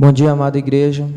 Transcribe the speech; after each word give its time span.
Bom 0.00 0.12
dia, 0.12 0.30
amada 0.30 0.56
igreja. 0.56 1.10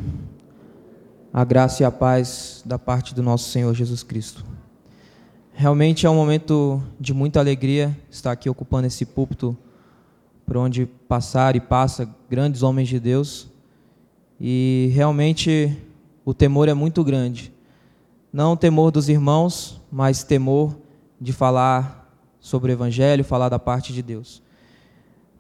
A 1.31 1.45
graça 1.45 1.83
e 1.83 1.85
a 1.85 1.91
paz 1.91 2.63
da 2.65 2.79
parte 2.79 3.13
do 3.13 3.21
nosso 3.21 3.47
Senhor 3.51 3.71
Jesus 3.75 4.01
Cristo. 4.01 4.43
Realmente 5.53 6.07
é 6.07 6.09
um 6.09 6.15
momento 6.15 6.81
de 6.99 7.13
muita 7.13 7.39
alegria 7.39 7.95
estar 8.09 8.31
aqui 8.31 8.49
ocupando 8.49 8.87
esse 8.87 9.05
púlpito 9.05 9.55
por 10.47 10.57
onde 10.57 10.87
passar 11.07 11.55
e 11.55 11.59
passa 11.59 12.09
grandes 12.27 12.63
homens 12.63 12.89
de 12.89 12.99
Deus. 12.99 13.47
E 14.39 14.89
realmente 14.95 15.77
o 16.25 16.33
temor 16.33 16.67
é 16.67 16.73
muito 16.73 17.03
grande. 17.03 17.53
Não 18.33 18.53
o 18.53 18.57
temor 18.57 18.89
dos 18.89 19.09
irmãos, 19.09 19.79
mas 19.91 20.23
temor 20.23 20.75
de 21.19 21.31
falar 21.31 22.11
sobre 22.39 22.71
o 22.71 22.73
evangelho, 22.73 23.23
falar 23.23 23.49
da 23.49 23.59
parte 23.59 23.93
de 23.93 24.01
Deus. 24.01 24.41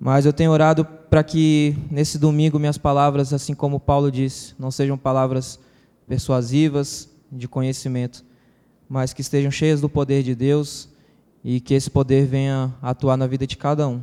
Mas 0.03 0.25
eu 0.25 0.33
tenho 0.33 0.49
orado 0.49 0.83
para 0.83 1.23
que 1.23 1.77
nesse 1.91 2.17
domingo 2.17 2.57
minhas 2.57 2.79
palavras, 2.79 3.31
assim 3.33 3.53
como 3.53 3.79
Paulo 3.79 4.11
disse, 4.11 4.55
não 4.57 4.71
sejam 4.71 4.97
palavras 4.97 5.59
persuasivas, 6.07 7.07
de 7.31 7.47
conhecimento, 7.47 8.25
mas 8.89 9.13
que 9.13 9.21
estejam 9.21 9.51
cheias 9.51 9.79
do 9.79 9.87
poder 9.87 10.23
de 10.23 10.33
Deus 10.33 10.89
e 11.43 11.61
que 11.61 11.75
esse 11.75 11.87
poder 11.87 12.25
venha 12.25 12.73
atuar 12.81 13.15
na 13.15 13.27
vida 13.27 13.45
de 13.45 13.55
cada 13.55 13.87
um. 13.87 14.01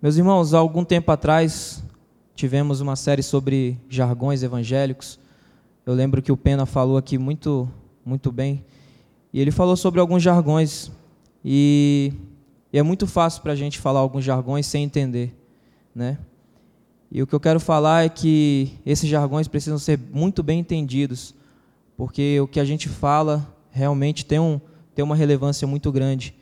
Meus 0.00 0.18
irmãos, 0.18 0.52
há 0.52 0.58
algum 0.58 0.84
tempo 0.84 1.10
atrás 1.10 1.82
tivemos 2.34 2.82
uma 2.82 2.96
série 2.96 3.22
sobre 3.22 3.78
jargões 3.88 4.42
evangélicos. 4.42 5.18
Eu 5.86 5.94
lembro 5.94 6.20
que 6.20 6.30
o 6.30 6.36
Pena 6.36 6.66
falou 6.66 6.98
aqui 6.98 7.16
muito, 7.16 7.66
muito 8.04 8.30
bem. 8.30 8.62
E 9.32 9.40
ele 9.40 9.50
falou 9.50 9.74
sobre 9.74 10.00
alguns 10.00 10.22
jargões. 10.22 10.92
E 11.42 12.12
e 12.72 12.78
é 12.78 12.82
muito 12.82 13.06
fácil 13.06 13.42
para 13.42 13.52
a 13.52 13.56
gente 13.56 13.78
falar 13.78 14.00
alguns 14.00 14.24
jargões 14.24 14.66
sem 14.66 14.84
entender, 14.84 15.34
né? 15.94 16.18
E 17.10 17.22
o 17.22 17.26
que 17.26 17.34
eu 17.34 17.40
quero 17.40 17.58
falar 17.58 18.04
é 18.04 18.08
que 18.08 18.72
esses 18.84 19.08
jargões 19.08 19.48
precisam 19.48 19.78
ser 19.78 19.98
muito 20.12 20.42
bem 20.42 20.60
entendidos, 20.60 21.34
porque 21.96 22.38
o 22.40 22.46
que 22.46 22.60
a 22.60 22.64
gente 22.64 22.88
fala 22.88 23.54
realmente 23.70 24.26
tem, 24.26 24.38
um, 24.38 24.60
tem 24.94 25.02
uma 25.02 25.16
relevância 25.16 25.66
muito 25.66 25.90
grande. 25.90 26.34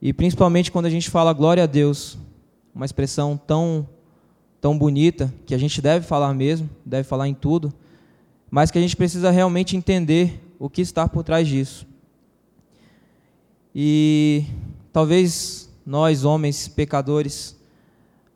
E 0.00 0.12
principalmente 0.12 0.72
quando 0.72 0.86
a 0.86 0.90
gente 0.90 1.10
fala 1.10 1.32
glória 1.34 1.62
a 1.62 1.66
Deus, 1.66 2.16
uma 2.74 2.86
expressão 2.86 3.36
tão, 3.36 3.86
tão 4.60 4.78
bonita, 4.78 5.32
que 5.44 5.54
a 5.54 5.58
gente 5.58 5.82
deve 5.82 6.06
falar 6.06 6.32
mesmo, 6.32 6.68
deve 6.84 7.06
falar 7.06 7.28
em 7.28 7.34
tudo, 7.34 7.72
mas 8.50 8.70
que 8.70 8.78
a 8.78 8.80
gente 8.80 8.96
precisa 8.96 9.30
realmente 9.30 9.76
entender 9.76 10.40
o 10.58 10.70
que 10.70 10.80
está 10.80 11.06
por 11.06 11.22
trás 11.22 11.46
disso. 11.46 11.86
E 13.74 14.44
Talvez 14.94 15.68
nós, 15.84 16.24
homens 16.24 16.68
pecadores, 16.68 17.56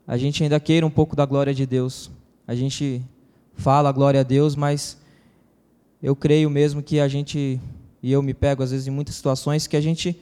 a 0.05 0.17
gente 0.17 0.43
ainda 0.43 0.59
queira 0.59 0.85
um 0.85 0.89
pouco 0.89 1.15
da 1.15 1.25
glória 1.25 1.53
de 1.53 1.65
Deus. 1.65 2.11
A 2.45 2.53
gente 2.53 3.01
fala 3.53 3.89
glória 3.93 4.19
a 4.19 4.23
Deus, 4.23 4.57
mas 4.57 4.97
eu 6.03 6.17
creio 6.17 6.49
mesmo 6.49 6.83
que 6.83 6.99
a 6.99 7.07
gente, 7.07 7.61
e 8.03 8.11
eu 8.11 8.21
me 8.21 8.33
pego 8.33 8.61
às 8.61 8.71
vezes 8.71 8.87
em 8.87 8.91
muitas 8.91 9.15
situações, 9.15 9.67
que 9.67 9.77
a 9.77 9.79
gente, 9.79 10.19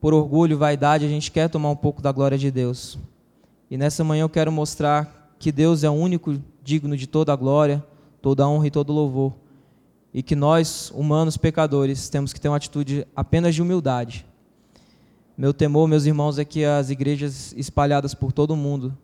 por 0.00 0.14
orgulho, 0.14 0.56
vaidade, 0.56 1.04
a 1.04 1.08
gente 1.08 1.32
quer 1.32 1.50
tomar 1.50 1.70
um 1.70 1.76
pouco 1.76 2.00
da 2.00 2.12
glória 2.12 2.38
de 2.38 2.48
Deus. 2.48 2.96
E 3.68 3.76
nessa 3.76 4.04
manhã 4.04 4.22
eu 4.22 4.28
quero 4.28 4.52
mostrar 4.52 5.34
que 5.36 5.50
Deus 5.50 5.82
é 5.82 5.90
o 5.90 5.94
único 5.94 6.40
digno 6.62 6.96
de 6.96 7.08
toda 7.08 7.32
a 7.32 7.36
glória, 7.36 7.84
toda 8.22 8.44
a 8.44 8.48
honra 8.48 8.68
e 8.68 8.70
todo 8.70 8.92
louvor. 8.92 9.34
E 10.14 10.22
que 10.22 10.36
nós, 10.36 10.92
humanos 10.94 11.36
pecadores, 11.36 12.08
temos 12.08 12.32
que 12.32 12.40
ter 12.40 12.46
uma 12.46 12.56
atitude 12.56 13.04
apenas 13.16 13.52
de 13.52 13.60
humildade 13.60 14.29
meu 15.40 15.54
temor, 15.54 15.88
meus 15.88 16.04
irmãos, 16.04 16.38
é 16.38 16.44
que 16.44 16.66
as 16.66 16.90
igrejas 16.90 17.54
espalhadas 17.56 18.12
por 18.12 18.30
todo 18.30 18.50
o 18.50 18.56
mundo 18.56 18.94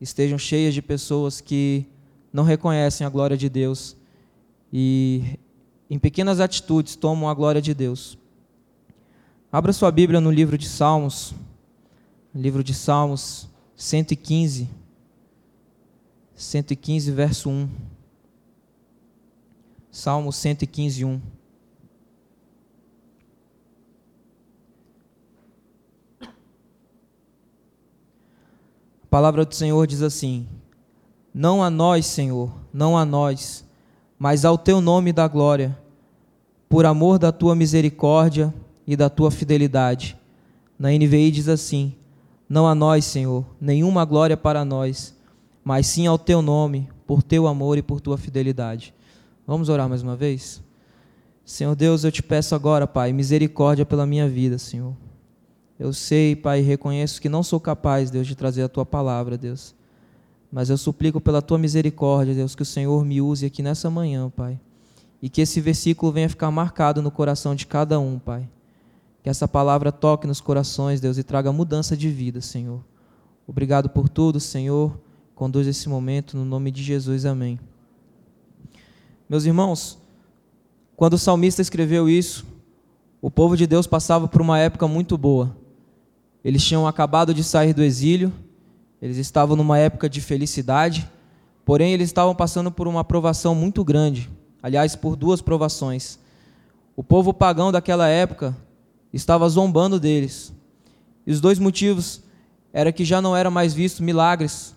estejam 0.00 0.38
cheias 0.38 0.72
de 0.72 0.80
pessoas 0.80 1.40
que 1.40 1.84
não 2.32 2.44
reconhecem 2.44 3.04
a 3.04 3.10
glória 3.10 3.36
de 3.36 3.48
Deus 3.48 3.96
e, 4.72 5.36
em 5.90 5.98
pequenas 5.98 6.38
atitudes, 6.38 6.94
tomam 6.94 7.28
a 7.28 7.34
glória 7.34 7.60
de 7.60 7.74
Deus. 7.74 8.16
Abra 9.50 9.72
sua 9.72 9.90
Bíblia 9.90 10.20
no 10.20 10.30
livro 10.30 10.56
de 10.56 10.68
Salmos, 10.68 11.34
livro 12.32 12.62
de 12.62 12.72
Salmos 12.72 13.48
115, 13.74 14.68
115, 16.36 17.10
verso 17.10 17.50
1. 17.50 17.68
Salmo 19.90 20.32
115, 20.32 21.04
1. 21.04 21.20
Palavra 29.14 29.44
do 29.44 29.54
Senhor 29.54 29.86
diz 29.86 30.02
assim: 30.02 30.44
Não 31.32 31.62
a 31.62 31.70
nós, 31.70 32.04
Senhor, 32.04 32.52
não 32.72 32.98
a 32.98 33.04
nós, 33.04 33.64
mas 34.18 34.44
ao 34.44 34.58
teu 34.58 34.80
nome 34.80 35.12
da 35.12 35.28
glória, 35.28 35.78
por 36.68 36.84
amor 36.84 37.16
da 37.16 37.30
tua 37.30 37.54
misericórdia 37.54 38.52
e 38.84 38.96
da 38.96 39.08
tua 39.08 39.30
fidelidade. 39.30 40.16
Na 40.76 40.88
NVI 40.90 41.30
diz 41.30 41.48
assim: 41.48 41.94
Não 42.48 42.66
a 42.66 42.74
nós, 42.74 43.04
Senhor, 43.04 43.46
nenhuma 43.60 44.04
glória 44.04 44.36
para 44.36 44.64
nós, 44.64 45.14
mas 45.62 45.86
sim 45.86 46.08
ao 46.08 46.18
teu 46.18 46.42
nome, 46.42 46.88
por 47.06 47.22
teu 47.22 47.46
amor 47.46 47.78
e 47.78 47.82
por 47.82 48.00
tua 48.00 48.18
fidelidade. 48.18 48.92
Vamos 49.46 49.68
orar 49.68 49.88
mais 49.88 50.02
uma 50.02 50.16
vez? 50.16 50.60
Senhor 51.44 51.76
Deus, 51.76 52.02
eu 52.02 52.10
te 52.10 52.20
peço 52.20 52.52
agora, 52.52 52.84
Pai, 52.84 53.12
misericórdia 53.12 53.86
pela 53.86 54.06
minha 54.06 54.28
vida, 54.28 54.58
Senhor. 54.58 54.92
Eu 55.78 55.92
sei, 55.92 56.36
Pai, 56.36 56.60
reconheço 56.60 57.20
que 57.20 57.28
não 57.28 57.42
sou 57.42 57.58
capaz, 57.58 58.10
Deus, 58.10 58.26
de 58.26 58.34
trazer 58.34 58.62
a 58.62 58.68
tua 58.68 58.86
palavra, 58.86 59.36
Deus. 59.36 59.74
Mas 60.50 60.70
eu 60.70 60.78
suplico 60.78 61.20
pela 61.20 61.42
tua 61.42 61.58
misericórdia, 61.58 62.34
Deus, 62.34 62.54
que 62.54 62.62
o 62.62 62.66
Senhor 62.66 63.04
me 63.04 63.20
use 63.20 63.44
aqui 63.44 63.60
nessa 63.62 63.90
manhã, 63.90 64.30
Pai. 64.30 64.60
E 65.20 65.28
que 65.28 65.40
esse 65.40 65.60
versículo 65.60 66.12
venha 66.12 66.28
ficar 66.28 66.50
marcado 66.50 67.02
no 67.02 67.10
coração 67.10 67.54
de 67.56 67.66
cada 67.66 67.98
um, 67.98 68.18
Pai. 68.20 68.48
Que 69.22 69.28
essa 69.28 69.48
palavra 69.48 69.90
toque 69.90 70.26
nos 70.26 70.40
corações, 70.40 71.00
Deus, 71.00 71.18
e 71.18 71.24
traga 71.24 71.52
mudança 71.52 71.96
de 71.96 72.08
vida, 72.08 72.40
Senhor. 72.40 72.80
Obrigado 73.48 73.88
por 73.88 74.08
tudo, 74.08 74.38
Senhor. 74.38 74.96
Conduz 75.34 75.66
esse 75.66 75.88
momento 75.88 76.36
no 76.36 76.44
nome 76.44 76.70
de 76.70 76.84
Jesus. 76.84 77.26
Amém. 77.26 77.58
Meus 79.28 79.44
irmãos, 79.44 79.98
quando 80.94 81.14
o 81.14 81.18
salmista 81.18 81.60
escreveu 81.60 82.08
isso, 82.08 82.46
o 83.20 83.30
povo 83.30 83.56
de 83.56 83.66
Deus 83.66 83.86
passava 83.86 84.28
por 84.28 84.40
uma 84.40 84.58
época 84.58 84.86
muito 84.86 85.18
boa. 85.18 85.63
Eles 86.44 86.64
tinham 86.64 86.86
acabado 86.86 87.32
de 87.32 87.42
sair 87.42 87.72
do 87.72 87.82
exílio, 87.82 88.32
eles 89.00 89.16
estavam 89.16 89.56
numa 89.56 89.78
época 89.78 90.08
de 90.08 90.20
felicidade, 90.20 91.08
porém 91.64 91.92
eles 91.92 92.08
estavam 92.08 92.34
passando 92.34 92.70
por 92.70 92.86
uma 92.86 93.02
provação 93.02 93.54
muito 93.54 93.82
grande 93.82 94.30
aliás, 94.64 94.96
por 94.96 95.14
duas 95.14 95.42
provações. 95.42 96.18
O 96.96 97.04
povo 97.04 97.34
pagão 97.34 97.70
daquela 97.70 98.08
época 98.08 98.56
estava 99.12 99.46
zombando 99.46 100.00
deles. 100.00 100.54
E 101.26 101.32
os 101.32 101.38
dois 101.38 101.58
motivos 101.58 102.22
era 102.72 102.90
que 102.90 103.04
já 103.04 103.20
não 103.20 103.36
era 103.36 103.50
mais 103.50 103.74
visto 103.74 104.02
milagres 104.02 104.74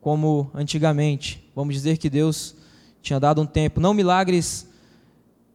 como 0.00 0.50
antigamente. 0.54 1.46
Vamos 1.54 1.74
dizer 1.74 1.98
que 1.98 2.08
Deus 2.08 2.56
tinha 3.02 3.20
dado 3.20 3.42
um 3.42 3.46
tempo, 3.46 3.80
não 3.80 3.92
milagres 3.92 4.66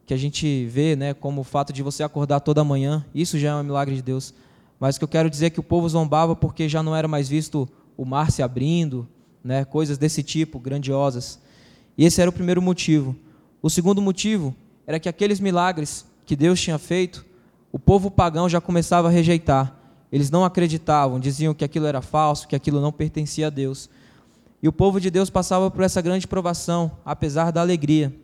que 0.06 0.14
a 0.14 0.16
gente 0.16 0.66
vê, 0.66 0.94
né, 0.94 1.12
como 1.12 1.40
o 1.40 1.44
fato 1.44 1.72
de 1.72 1.82
você 1.82 2.04
acordar 2.04 2.38
toda 2.38 2.62
manhã, 2.62 3.04
isso 3.12 3.40
já 3.40 3.50
é 3.50 3.54
um 3.56 3.64
milagre 3.64 3.96
de 3.96 4.02
Deus, 4.02 4.32
mas 4.78 4.98
que 4.98 5.04
eu 5.04 5.08
quero 5.08 5.30
dizer 5.30 5.46
é 5.46 5.50
que 5.50 5.60
o 5.60 5.62
povo 5.62 5.88
zombava 5.88 6.34
porque 6.34 6.68
já 6.68 6.82
não 6.82 6.94
era 6.94 7.08
mais 7.08 7.28
visto 7.28 7.68
o 7.96 8.04
mar 8.04 8.30
se 8.30 8.42
abrindo, 8.42 9.08
né, 9.42 9.64
coisas 9.64 9.98
desse 9.98 10.22
tipo, 10.22 10.58
grandiosas. 10.58 11.38
E 11.96 12.04
esse 12.04 12.20
era 12.20 12.30
o 12.30 12.32
primeiro 12.32 12.60
motivo. 12.60 13.14
O 13.62 13.70
segundo 13.70 14.02
motivo 14.02 14.54
era 14.86 14.98
que 14.98 15.08
aqueles 15.08 15.40
milagres 15.40 16.04
que 16.26 16.34
Deus 16.34 16.60
tinha 16.60 16.78
feito, 16.78 17.24
o 17.72 17.78
povo 17.78 18.10
pagão 18.10 18.48
já 18.48 18.60
começava 18.60 19.08
a 19.08 19.10
rejeitar. 19.10 19.76
Eles 20.10 20.30
não 20.30 20.44
acreditavam, 20.44 21.18
diziam 21.18 21.54
que 21.54 21.64
aquilo 21.64 21.86
era 21.86 22.00
falso, 22.00 22.46
que 22.46 22.56
aquilo 22.56 22.80
não 22.80 22.92
pertencia 22.92 23.48
a 23.48 23.50
Deus. 23.50 23.90
E 24.62 24.68
o 24.68 24.72
povo 24.72 25.00
de 25.00 25.10
Deus 25.10 25.28
passava 25.28 25.70
por 25.70 25.82
essa 25.82 26.00
grande 26.00 26.26
provação, 26.26 26.92
apesar 27.04 27.50
da 27.50 27.60
alegria. 27.60 28.14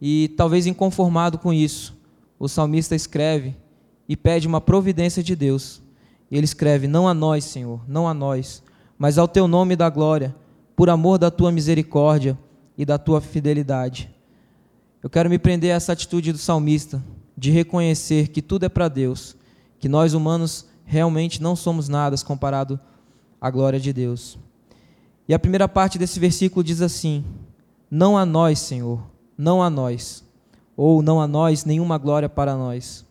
E 0.00 0.28
talvez 0.36 0.66
inconformado 0.66 1.38
com 1.38 1.52
isso, 1.52 1.96
o 2.38 2.48
salmista 2.48 2.94
escreve 2.94 3.56
e 4.08 4.16
pede 4.16 4.46
uma 4.46 4.60
providência 4.60 5.22
de 5.22 5.34
Deus. 5.34 5.82
E 6.30 6.36
ele 6.36 6.44
escreve: 6.44 6.86
Não 6.86 7.08
a 7.08 7.14
nós, 7.14 7.44
Senhor, 7.44 7.80
não 7.88 8.08
a 8.08 8.14
nós, 8.14 8.62
mas 8.98 9.18
ao 9.18 9.28
teu 9.28 9.46
nome 9.48 9.76
da 9.76 9.88
glória, 9.88 10.34
por 10.76 10.90
amor 10.90 11.18
da 11.18 11.30
tua 11.30 11.52
misericórdia 11.52 12.38
e 12.76 12.84
da 12.84 12.98
tua 12.98 13.20
fidelidade. 13.20 14.10
Eu 15.02 15.10
quero 15.10 15.28
me 15.28 15.38
prender 15.38 15.72
a 15.72 15.74
essa 15.74 15.92
atitude 15.92 16.32
do 16.32 16.38
salmista, 16.38 17.02
de 17.36 17.50
reconhecer 17.50 18.28
que 18.28 18.40
tudo 18.40 18.64
é 18.64 18.68
para 18.68 18.88
Deus, 18.88 19.36
que 19.78 19.88
nós 19.88 20.14
humanos 20.14 20.66
realmente 20.84 21.42
não 21.42 21.54
somos 21.54 21.88
nada 21.88 22.16
comparado 22.24 22.80
à 23.40 23.50
glória 23.50 23.78
de 23.78 23.92
Deus. 23.92 24.38
E 25.28 25.34
a 25.34 25.38
primeira 25.38 25.68
parte 25.68 25.98
desse 25.98 26.18
versículo 26.20 26.62
diz 26.62 26.80
assim: 26.80 27.24
Não 27.90 28.16
a 28.16 28.24
nós, 28.24 28.58
Senhor, 28.58 29.02
não 29.36 29.62
a 29.62 29.70
nós, 29.70 30.24
ou 30.76 31.02
não 31.02 31.20
a 31.20 31.26
nós 31.26 31.64
nenhuma 31.64 31.98
glória 31.98 32.28
para 32.28 32.56
nós. 32.56 33.04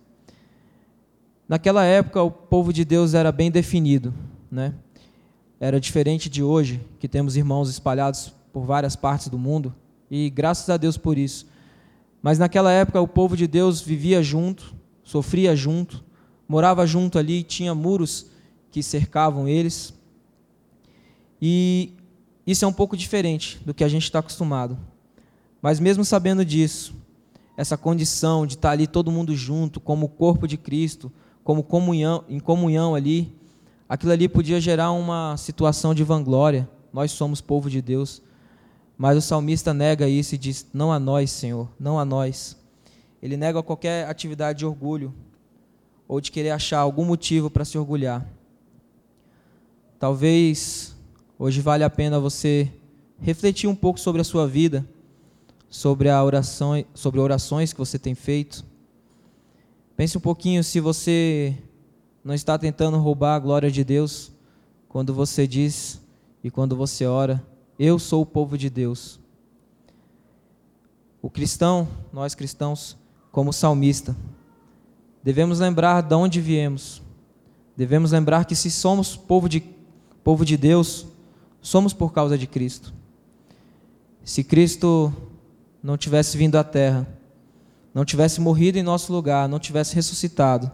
Naquela 1.47 1.83
época, 1.83 2.21
o 2.21 2.31
povo 2.31 2.71
de 2.71 2.85
Deus 2.85 3.13
era 3.13 3.31
bem 3.31 3.51
definido, 3.51 4.13
né? 4.49 4.73
era 5.63 5.79
diferente 5.79 6.29
de 6.29 6.43
hoje, 6.43 6.81
que 6.99 7.07
temos 7.07 7.37
irmãos 7.37 7.69
espalhados 7.69 8.33
por 8.51 8.65
várias 8.65 8.97
partes 8.97 9.29
do 9.29 9.39
mundo, 9.39 9.73
e 10.11 10.29
graças 10.29 10.69
a 10.69 10.75
Deus 10.75 10.97
por 10.97 11.17
isso. 11.17 11.47
Mas 12.21 12.37
naquela 12.37 12.69
época 12.69 12.99
o 12.99 13.07
povo 13.07 13.37
de 13.37 13.47
Deus 13.47 13.79
vivia 13.79 14.21
junto, 14.21 14.75
sofria 15.03 15.55
junto, 15.55 16.03
morava 16.49 16.85
junto 16.85 17.17
ali, 17.17 17.43
tinha 17.43 17.73
muros 17.73 18.25
que 18.71 18.83
cercavam 18.83 19.47
eles. 19.47 19.93
E 21.41 21.93
isso 22.45 22.65
é 22.65 22.67
um 22.67 22.73
pouco 22.73 22.97
diferente 22.97 23.57
do 23.65 23.73
que 23.73 23.85
a 23.85 23.89
gente 23.89 24.03
está 24.03 24.19
acostumado. 24.19 24.77
Mas 25.61 25.79
mesmo 25.79 26.03
sabendo 26.03 26.43
disso, 26.43 26.93
essa 27.55 27.77
condição 27.77 28.45
de 28.45 28.55
estar 28.55 28.71
ali 28.71 28.85
todo 28.85 29.09
mundo 29.09 29.33
junto, 29.33 29.79
como 29.79 30.07
o 30.07 30.09
corpo 30.09 30.45
de 30.45 30.57
Cristo, 30.57 31.09
como 31.43 31.63
comunhão, 31.63 32.23
em 32.29 32.39
comunhão 32.39 32.95
ali, 32.95 33.35
aquilo 33.87 34.11
ali 34.11 34.27
podia 34.27 34.61
gerar 34.61 34.91
uma 34.91 35.35
situação 35.37 35.93
de 35.93 36.03
vanglória. 36.03 36.69
Nós 36.91 37.11
somos 37.11 37.41
povo 37.41 37.69
de 37.69 37.81
Deus. 37.81 38.21
Mas 38.97 39.17
o 39.17 39.21
salmista 39.21 39.73
nega 39.73 40.07
isso 40.07 40.35
e 40.35 40.37
diz: 40.37 40.67
Não 40.73 40.91
a 40.91 40.99
nós, 40.99 41.31
Senhor, 41.31 41.69
não 41.79 41.99
a 41.99 42.05
nós. 42.05 42.55
Ele 43.21 43.35
nega 43.35 43.63
qualquer 43.63 44.07
atividade 44.07 44.59
de 44.59 44.65
orgulho 44.65 45.13
ou 46.07 46.21
de 46.21 46.31
querer 46.31 46.51
achar 46.51 46.79
algum 46.79 47.05
motivo 47.05 47.49
para 47.49 47.65
se 47.65 47.77
orgulhar. 47.77 48.25
Talvez 49.97 50.95
hoje 51.39 51.61
vale 51.61 51.83
a 51.83 51.89
pena 51.89 52.19
você 52.19 52.71
refletir 53.19 53.67
um 53.67 53.75
pouco 53.75 53.99
sobre 53.99 54.21
a 54.21 54.23
sua 54.23 54.47
vida, 54.47 54.85
sobre 55.69 56.09
a 56.09 56.23
oração, 56.23 56.83
sobre 56.93 57.19
orações 57.19 57.71
que 57.71 57.79
você 57.79 57.97
tem 57.97 58.13
feito. 58.13 58.65
Pense 59.95 60.17
um 60.17 60.21
pouquinho 60.21 60.63
se 60.63 60.79
você 60.79 61.55
não 62.23 62.33
está 62.33 62.57
tentando 62.57 62.97
roubar 62.97 63.35
a 63.35 63.39
glória 63.39 63.69
de 63.69 63.83
Deus 63.83 64.31
quando 64.89 65.13
você 65.13 65.45
diz 65.45 66.01
e 66.43 66.49
quando 66.49 66.75
você 66.75 67.05
ora, 67.05 67.45
eu 67.77 67.99
sou 67.99 68.23
o 68.23 68.25
povo 68.25 68.57
de 68.57 68.69
Deus. 68.69 69.19
O 71.21 71.29
cristão, 71.29 71.87
nós 72.11 72.33
cristãos, 72.33 72.97
como 73.31 73.53
salmista, 73.53 74.15
devemos 75.23 75.59
lembrar 75.59 76.01
de 76.01 76.15
onde 76.15 76.41
viemos. 76.41 77.01
Devemos 77.77 78.11
lembrar 78.11 78.45
que 78.45 78.55
se 78.55 78.71
somos 78.71 79.15
povo 79.15 79.47
de, 79.47 79.63
povo 80.23 80.43
de 80.43 80.57
Deus, 80.57 81.05
somos 81.61 81.93
por 81.93 82.11
causa 82.11 82.37
de 82.37 82.47
Cristo. 82.47 82.93
Se 84.23 84.43
Cristo 84.43 85.13
não 85.81 85.97
tivesse 85.97 86.35
vindo 86.37 86.55
à 86.55 86.63
terra, 86.63 87.07
não 87.93 88.03
tivesse 88.03 88.41
morrido 88.41 88.77
em 88.77 88.83
nosso 88.83 89.13
lugar, 89.13 89.47
não 89.47 89.59
tivesse 89.59 89.95
ressuscitado, 89.95 90.71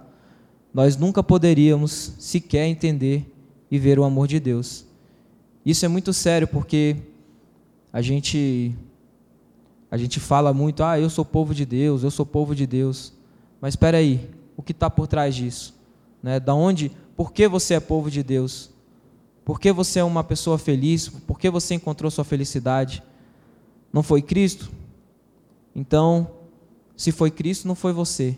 nós 0.74 0.95
nunca 0.95 1.24
poderíamos 1.24 2.13
sequer 2.19 2.68
entender 2.68 3.33
e 3.69 3.77
ver 3.77 4.00
o 4.00 4.04
amor 4.04 4.27
de 4.27 4.39
Deus. 4.39 4.86
Isso 5.66 5.86
é 5.86 5.88
muito 5.88 6.13
sério 6.13 6.48
porque 6.48 6.95
a 7.92 8.01
gente 8.01 8.75
a 9.92 9.98
gente 9.98 10.19
fala 10.19 10.54
muito, 10.54 10.83
ah, 10.83 11.00
eu 11.00 11.10
sou 11.10 11.25
povo 11.25 11.54
de 11.54 11.66
Deus, 11.66 12.04
eu 12.04 12.12
sou 12.12 12.25
povo 12.25 12.54
de 12.54 12.68
Deus. 12.68 13.12
Mas 13.60 13.74
espera 13.74 13.98
aí, 13.98 14.30
o 14.56 14.62
que 14.62 14.72
está 14.72 14.88
por 14.88 15.07
trás 15.07 15.36
disso? 15.36 15.74
Né? 16.22 16.39
Da 16.39 16.54
onde? 16.54 16.92
Por 17.15 17.33
que 17.33 17.48
você 17.48 17.74
é 17.74 17.80
povo 17.80 18.12
de 18.12 18.22
Deus? 18.22 18.69
Por 19.44 19.60
que 19.60 19.72
você 19.72 20.00
é 20.00 20.04
uma 20.04 20.24
pessoa 20.24 20.60
feliz? 20.60 21.10
Por 21.10 21.39
que 21.39 21.50
você 21.50 21.74
encontrou 21.74 22.12
sua 22.12 22.24
felicidade? 22.24 23.01
Não 23.92 24.04
foi 24.04 24.22
Cristo? 24.22 24.69
Então, 25.75 26.30
se 27.00 27.13
foi 27.13 27.31
Cristo, 27.31 27.66
não 27.66 27.75
foi 27.75 27.94
você. 27.94 28.38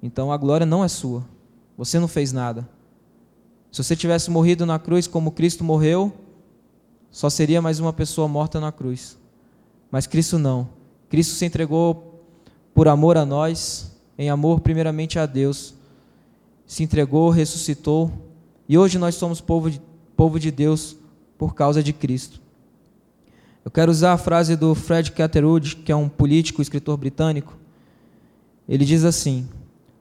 Então 0.00 0.30
a 0.30 0.36
glória 0.36 0.64
não 0.64 0.84
é 0.84 0.86
sua. 0.86 1.26
Você 1.76 1.98
não 1.98 2.06
fez 2.06 2.32
nada. 2.32 2.68
Se 3.72 3.82
você 3.82 3.96
tivesse 3.96 4.30
morrido 4.30 4.64
na 4.64 4.78
cruz 4.78 5.08
como 5.08 5.32
Cristo 5.32 5.64
morreu, 5.64 6.12
só 7.10 7.28
seria 7.28 7.60
mais 7.60 7.80
uma 7.80 7.92
pessoa 7.92 8.28
morta 8.28 8.60
na 8.60 8.70
cruz. 8.70 9.18
Mas 9.90 10.06
Cristo 10.06 10.38
não. 10.38 10.68
Cristo 11.08 11.34
se 11.34 11.44
entregou 11.44 12.24
por 12.72 12.86
amor 12.86 13.16
a 13.16 13.26
nós, 13.26 13.90
em 14.16 14.30
amor 14.30 14.60
primeiramente 14.60 15.18
a 15.18 15.26
Deus. 15.26 15.74
Se 16.64 16.84
entregou, 16.84 17.28
ressuscitou, 17.28 18.12
e 18.68 18.78
hoje 18.78 18.98
nós 18.98 19.16
somos 19.16 19.40
povo 19.40 19.68
de, 19.68 19.82
povo 20.16 20.38
de 20.38 20.52
Deus 20.52 20.96
por 21.36 21.56
causa 21.56 21.82
de 21.82 21.92
Cristo. 21.92 22.40
Eu 23.64 23.70
quero 23.72 23.90
usar 23.90 24.12
a 24.12 24.16
frase 24.16 24.54
do 24.54 24.76
Fred 24.76 25.10
Catherwood, 25.10 25.74
que 25.74 25.90
é 25.90 25.96
um 25.96 26.08
político, 26.08 26.62
escritor 26.62 26.96
britânico. 26.96 27.58
Ele 28.70 28.84
diz 28.84 29.04
assim: 29.04 29.48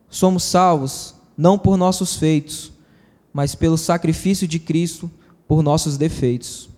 Somos 0.08 0.44
salvos 0.44 1.16
não 1.36 1.58
por 1.58 1.76
nossos 1.76 2.16
feitos, 2.16 2.72
mas 3.34 3.56
pelo 3.56 3.78
sacrifício 3.78 4.48
de 4.48 4.60
Cristo 4.60 5.10
por 5.48 5.64
nossos 5.64 5.98
defeitos. 5.98 6.70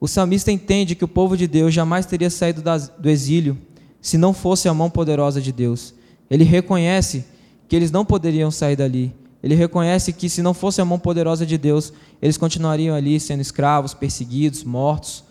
O 0.00 0.08
salmista 0.08 0.50
entende 0.50 0.94
que 0.94 1.04
o 1.04 1.08
povo 1.08 1.36
de 1.36 1.46
Deus 1.46 1.74
jamais 1.74 2.06
teria 2.06 2.30
saído 2.30 2.62
do 2.98 3.10
exílio 3.10 3.58
se 4.00 4.16
não 4.16 4.32
fosse 4.32 4.68
a 4.68 4.74
mão 4.74 4.88
poderosa 4.88 5.40
de 5.40 5.52
Deus. 5.52 5.94
Ele 6.30 6.44
reconhece 6.44 7.24
que 7.68 7.76
eles 7.76 7.90
não 7.90 8.04
poderiam 8.04 8.50
sair 8.50 8.76
dali. 8.76 9.14
Ele 9.42 9.54
reconhece 9.54 10.12
que 10.12 10.28
se 10.30 10.40
não 10.42 10.54
fosse 10.54 10.80
a 10.80 10.84
mão 10.84 10.98
poderosa 10.98 11.44
de 11.44 11.58
Deus, 11.58 11.92
eles 12.22 12.38
continuariam 12.38 12.96
ali 12.96 13.20
sendo 13.20 13.40
escravos, 13.40 13.92
perseguidos, 13.92 14.64
mortos. 14.64 15.24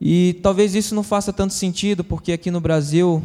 E 0.00 0.38
talvez 0.42 0.74
isso 0.74 0.94
não 0.94 1.02
faça 1.02 1.32
tanto 1.32 1.52
sentido, 1.52 2.02
porque 2.02 2.32
aqui 2.32 2.50
no 2.50 2.60
Brasil 2.60 3.22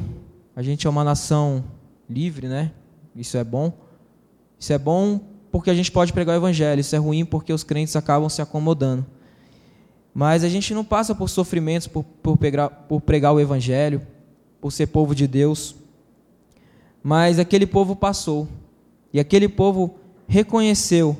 a 0.55 0.61
gente 0.61 0.85
é 0.85 0.89
uma 0.89 1.03
nação 1.03 1.63
livre, 2.09 2.47
né? 2.47 2.71
Isso 3.15 3.37
é 3.37 3.43
bom. 3.43 3.71
Isso 4.59 4.73
é 4.73 4.77
bom 4.77 5.19
porque 5.51 5.69
a 5.69 5.73
gente 5.73 5.91
pode 5.91 6.11
pregar 6.11 6.35
o 6.35 6.37
evangelho. 6.37 6.81
Isso 6.81 6.95
é 6.95 6.99
ruim 6.99 7.23
porque 7.23 7.53
os 7.53 7.63
crentes 7.63 7.95
acabam 7.95 8.27
se 8.27 8.41
acomodando. 8.41 9.05
Mas 10.17 10.45
a 10.45 10.49
gente 10.49 10.73
não 10.73 10.85
passa 10.85 11.13
por 11.13 11.29
sofrimentos 11.29 11.87
por, 11.87 12.03
por, 12.03 12.37
pregar, 12.37 12.69
por 12.69 13.01
pregar 13.01 13.33
o 13.33 13.39
Evangelho, 13.39 14.01
por 14.61 14.71
ser 14.71 14.87
povo 14.87 15.13
de 15.13 15.27
Deus. 15.27 15.75
Mas 17.03 17.37
aquele 17.37 17.67
povo 17.67 17.97
passou. 17.97 18.47
E 19.11 19.19
aquele 19.19 19.49
povo 19.49 19.95
reconheceu 20.25 21.17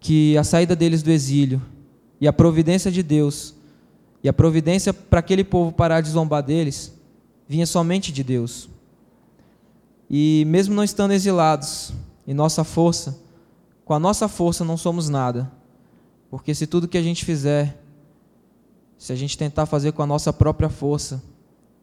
que 0.00 0.36
a 0.36 0.42
saída 0.42 0.74
deles 0.74 1.00
do 1.00 1.12
exílio 1.12 1.62
e 2.20 2.26
a 2.26 2.32
providência 2.32 2.90
de 2.90 3.04
Deus 3.04 3.54
e 4.22 4.28
a 4.28 4.32
providência 4.32 4.92
para 4.92 5.20
aquele 5.20 5.44
povo 5.44 5.72
parar 5.72 6.00
de 6.00 6.10
zombar 6.10 6.42
deles 6.42 6.92
vinha 7.48 7.66
somente 7.66 8.12
de 8.12 8.22
Deus. 8.22 8.68
E 10.08 10.44
mesmo 10.46 10.74
não 10.74 10.84
estando 10.84 11.12
exilados, 11.12 11.92
em 12.26 12.34
nossa 12.34 12.64
força, 12.64 13.18
com 13.84 13.94
a 13.94 13.98
nossa 13.98 14.28
força 14.28 14.64
não 14.64 14.76
somos 14.76 15.08
nada. 15.08 15.50
Porque 16.30 16.54
se 16.54 16.66
tudo 16.66 16.86
que 16.86 16.98
a 16.98 17.02
gente 17.02 17.24
fizer, 17.24 17.82
se 18.96 19.12
a 19.12 19.16
gente 19.16 19.36
tentar 19.36 19.66
fazer 19.66 19.92
com 19.92 20.02
a 20.02 20.06
nossa 20.06 20.32
própria 20.32 20.68
força, 20.68 21.22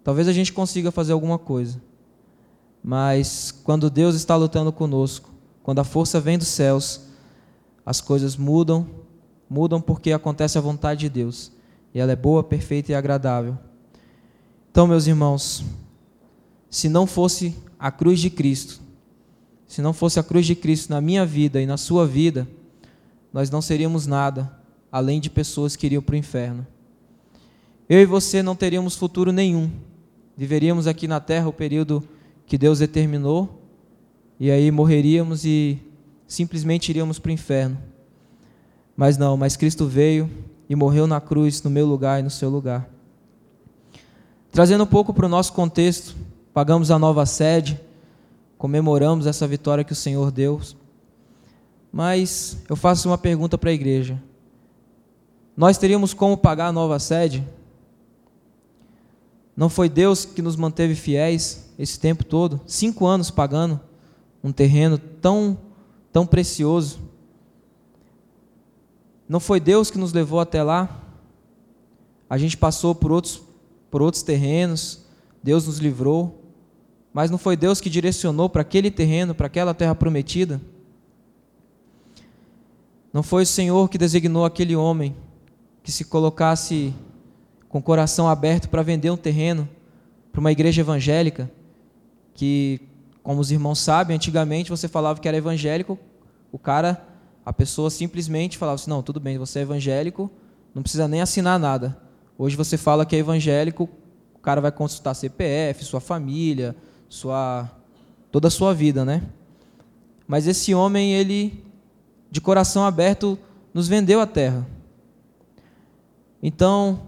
talvez 0.03 0.27
a 0.27 0.34
gente 0.34 0.53
consiga 0.53 0.91
fazer 0.91 1.13
alguma 1.13 1.38
coisa. 1.38 1.82
Mas 2.84 3.51
quando 3.51 3.89
Deus 3.89 4.15
está 4.15 4.36
lutando 4.36 4.72
conosco, 4.72 5.29
quando 5.63 5.79
a 5.79 5.84
força 5.84 6.22
vem 6.22 6.38
dos 6.38 6.48
céus, 6.48 7.01
as 7.86 8.00
coisas 8.00 8.38
mudam, 8.38 8.88
mudam 9.50 9.82
porque 9.82 10.13
acontece 10.13 10.58
a 10.58 10.62
vontade 10.62 11.01
de 11.01 11.10
Deus. 11.10 11.51
E 11.98 12.00
ela 12.00 12.12
é 12.12 12.16
boa, 12.16 12.44
perfeita 12.44 12.92
e 12.92 12.96
agradável. 12.96 13.58
Então, 14.70 14.86
meus 14.86 15.08
irmãos, 15.08 15.66
se 16.70 16.88
não 16.88 17.08
fosse 17.08 17.58
a 17.80 17.89
cruz 17.89 18.20
de 18.20 18.30
Cristo, 18.30 18.80
se 19.66 19.82
não 19.82 19.94
fosse 19.94 20.20
a 20.20 20.24
cruz 20.24 20.46
de 20.46 20.54
Cristo 20.54 20.92
na 20.92 21.01
minha 21.01 21.25
vida 21.25 21.60
e 21.60 21.66
na 21.66 21.75
sua 21.75 22.06
vida, 22.06 22.48
nós 23.34 23.50
não 23.50 23.63
seríamos 23.63 24.06
nada 24.06 24.48
além 24.92 25.20
de 25.20 25.27
pessoas 25.27 25.75
que 25.75 25.88
iriam 25.88 26.04
para 26.04 26.13
o 26.13 26.18
inferno. 26.18 26.68
Eu 27.89 28.00
e 28.00 28.06
você 28.06 28.44
não 28.44 28.56
teríamos 28.56 28.96
futuro 28.96 29.32
nenhum. 29.32 29.68
Viveríamos 30.38 30.86
aqui 30.86 31.08
na 31.08 31.20
terra 31.20 31.50
o 31.50 31.54
período 31.54 32.08
que 32.46 32.60
Deus 32.60 32.77
determinou, 32.77 33.60
e 34.39 34.51
aí 34.51 34.70
morreríamos 34.70 35.46
e 35.46 35.80
simplesmente 36.27 36.89
iríamos 36.89 37.18
para 37.18 37.30
o 37.30 37.34
inferno. 37.34 37.75
Mas 38.96 39.18
não, 39.18 39.36
mas 39.36 39.58
Cristo 39.58 39.88
veio 39.88 40.30
e 40.70 40.76
morreu 40.76 41.08
na 41.08 41.22
cruz 41.22 41.62
no 41.64 41.70
meu 41.70 41.86
lugar 41.86 42.20
e 42.20 42.24
no 42.24 42.30
seu 42.30 42.50
lugar. 42.50 42.90
Trazendo 44.52 44.84
um 44.84 44.88
pouco 44.88 45.14
para 45.14 45.26
o 45.26 45.30
nosso 45.30 45.54
contexto, 45.54 46.16
pagamos 46.54 46.92
a 46.92 46.98
nova 46.98 47.26
sede, 47.26 47.80
comemoramos 48.58 49.28
essa 49.28 49.48
vitória 49.48 49.84
que 49.84 49.94
o 49.94 49.96
Senhor 49.96 50.32
deu 50.32 50.60
mas 51.92 52.58
eu 52.70 52.76
faço 52.76 53.10
uma 53.10 53.18
pergunta 53.18 53.58
para 53.58 53.70
a 53.70 53.74
igreja: 53.74 54.22
nós 55.56 55.78
teríamos 55.78 56.14
como 56.14 56.38
pagar 56.38 56.68
a 56.68 56.72
nova 56.72 57.00
sede? 57.00 57.44
Não 59.56 59.70
foi 59.70 59.90
Deus 59.90 60.24
que 60.24 60.42
nos 60.42 60.56
manteve 60.56 60.94
fiéis 60.94 61.72
esse 61.80 62.00
tempo 62.00 62.24
todo? 62.24 62.62
Cinco 62.68 63.08
anos 63.08 63.32
pagando 63.32 63.80
um 64.44 64.52
terreno 64.52 65.00
tão, 65.00 65.58
tão 66.14 66.28
precioso. 66.28 67.00
Não 69.27 69.39
foi 69.39 69.60
Deus 69.60 69.91
que 69.91 69.98
nos 69.98 70.13
levou 70.13 70.39
até 70.39 70.63
lá? 70.63 71.03
A 72.29 72.38
gente 72.38 72.57
passou 72.57 72.96
por 72.96 73.12
outros, 73.12 73.41
por 73.89 74.01
outros 74.01 74.24
terrenos, 74.24 75.05
Deus 75.43 75.67
nos 75.67 75.79
livrou, 75.79 76.43
mas 77.13 77.31
não 77.31 77.38
foi 77.38 77.55
Deus 77.55 77.81
que 77.81 77.89
direcionou 77.89 78.50
para 78.50 78.62
aquele 78.62 78.91
terreno, 78.91 79.34
para 79.34 79.48
aquela 79.48 79.74
terra 79.74 79.96
prometida? 79.96 80.62
Não 83.12 83.24
foi 83.24 83.43
o 83.43 83.48
Senhor 83.48 83.89
que 83.89 83.98
designou 83.98 84.46
aquele 84.46 84.75
homem 84.75 85.15
que 85.81 85.91
se 85.91 86.05
colocasse 86.05 86.93
com 87.69 87.79
o 87.79 87.81
coração 87.81 88.27
aberto 88.27 88.69
para 88.69 88.81
vender 88.81 89.10
um 89.10 89.17
terreno 89.17 89.67
para 90.31 90.39
uma 90.39 90.51
igreja 90.51 90.81
evangélica, 90.81 91.50
que, 92.34 92.79
como 93.24 93.41
os 93.41 93.51
irmãos 93.51 93.79
sabem, 93.79 94.15
antigamente 94.15 94.69
você 94.69 94.88
falava 94.88 95.19
que 95.19 95.27
era 95.27 95.38
evangélico, 95.38 95.98
o 96.51 96.60
cara, 96.60 97.07
a 97.48 97.54
pessoa 97.54 97.89
simplesmente 97.89 98.58
falava 98.58 98.75
assim: 98.75 98.89
não, 98.89 99.01
tudo 99.01 99.22
bem, 99.22 99.38
você 99.38 99.60
é 99.60 99.62
evangélico, 99.62 100.30
não 100.75 100.82
precisa 100.84 101.08
nem 101.08 101.22
assinar 101.22 101.58
nada. 101.58 101.98
Hoje 102.38 102.58
você 102.58 102.75
fala 102.75 103.06
que 103.06 103.16
é 103.16 103.20
evangélico, 103.20 103.88
o 104.36 104.39
cara 104.39 104.60
vai 104.60 104.70
consultar 104.70 105.13
CPF, 105.13 105.86
sua 105.86 106.01
família, 106.01 106.75
sua 107.08 107.72
toda 108.34 108.50
a 108.50 108.51
sua 108.51 108.74
vida, 108.74 109.06
né? 109.06 109.24
Mas 110.27 110.46
esse 110.46 110.75
homem, 110.75 111.13
ele 111.13 111.63
de 112.30 112.42
coração 112.42 112.84
aberto 112.84 113.39
nos 113.74 113.88
vendeu 113.88 114.20
a 114.20 114.27
terra. 114.27 114.68
Então, 116.44 117.08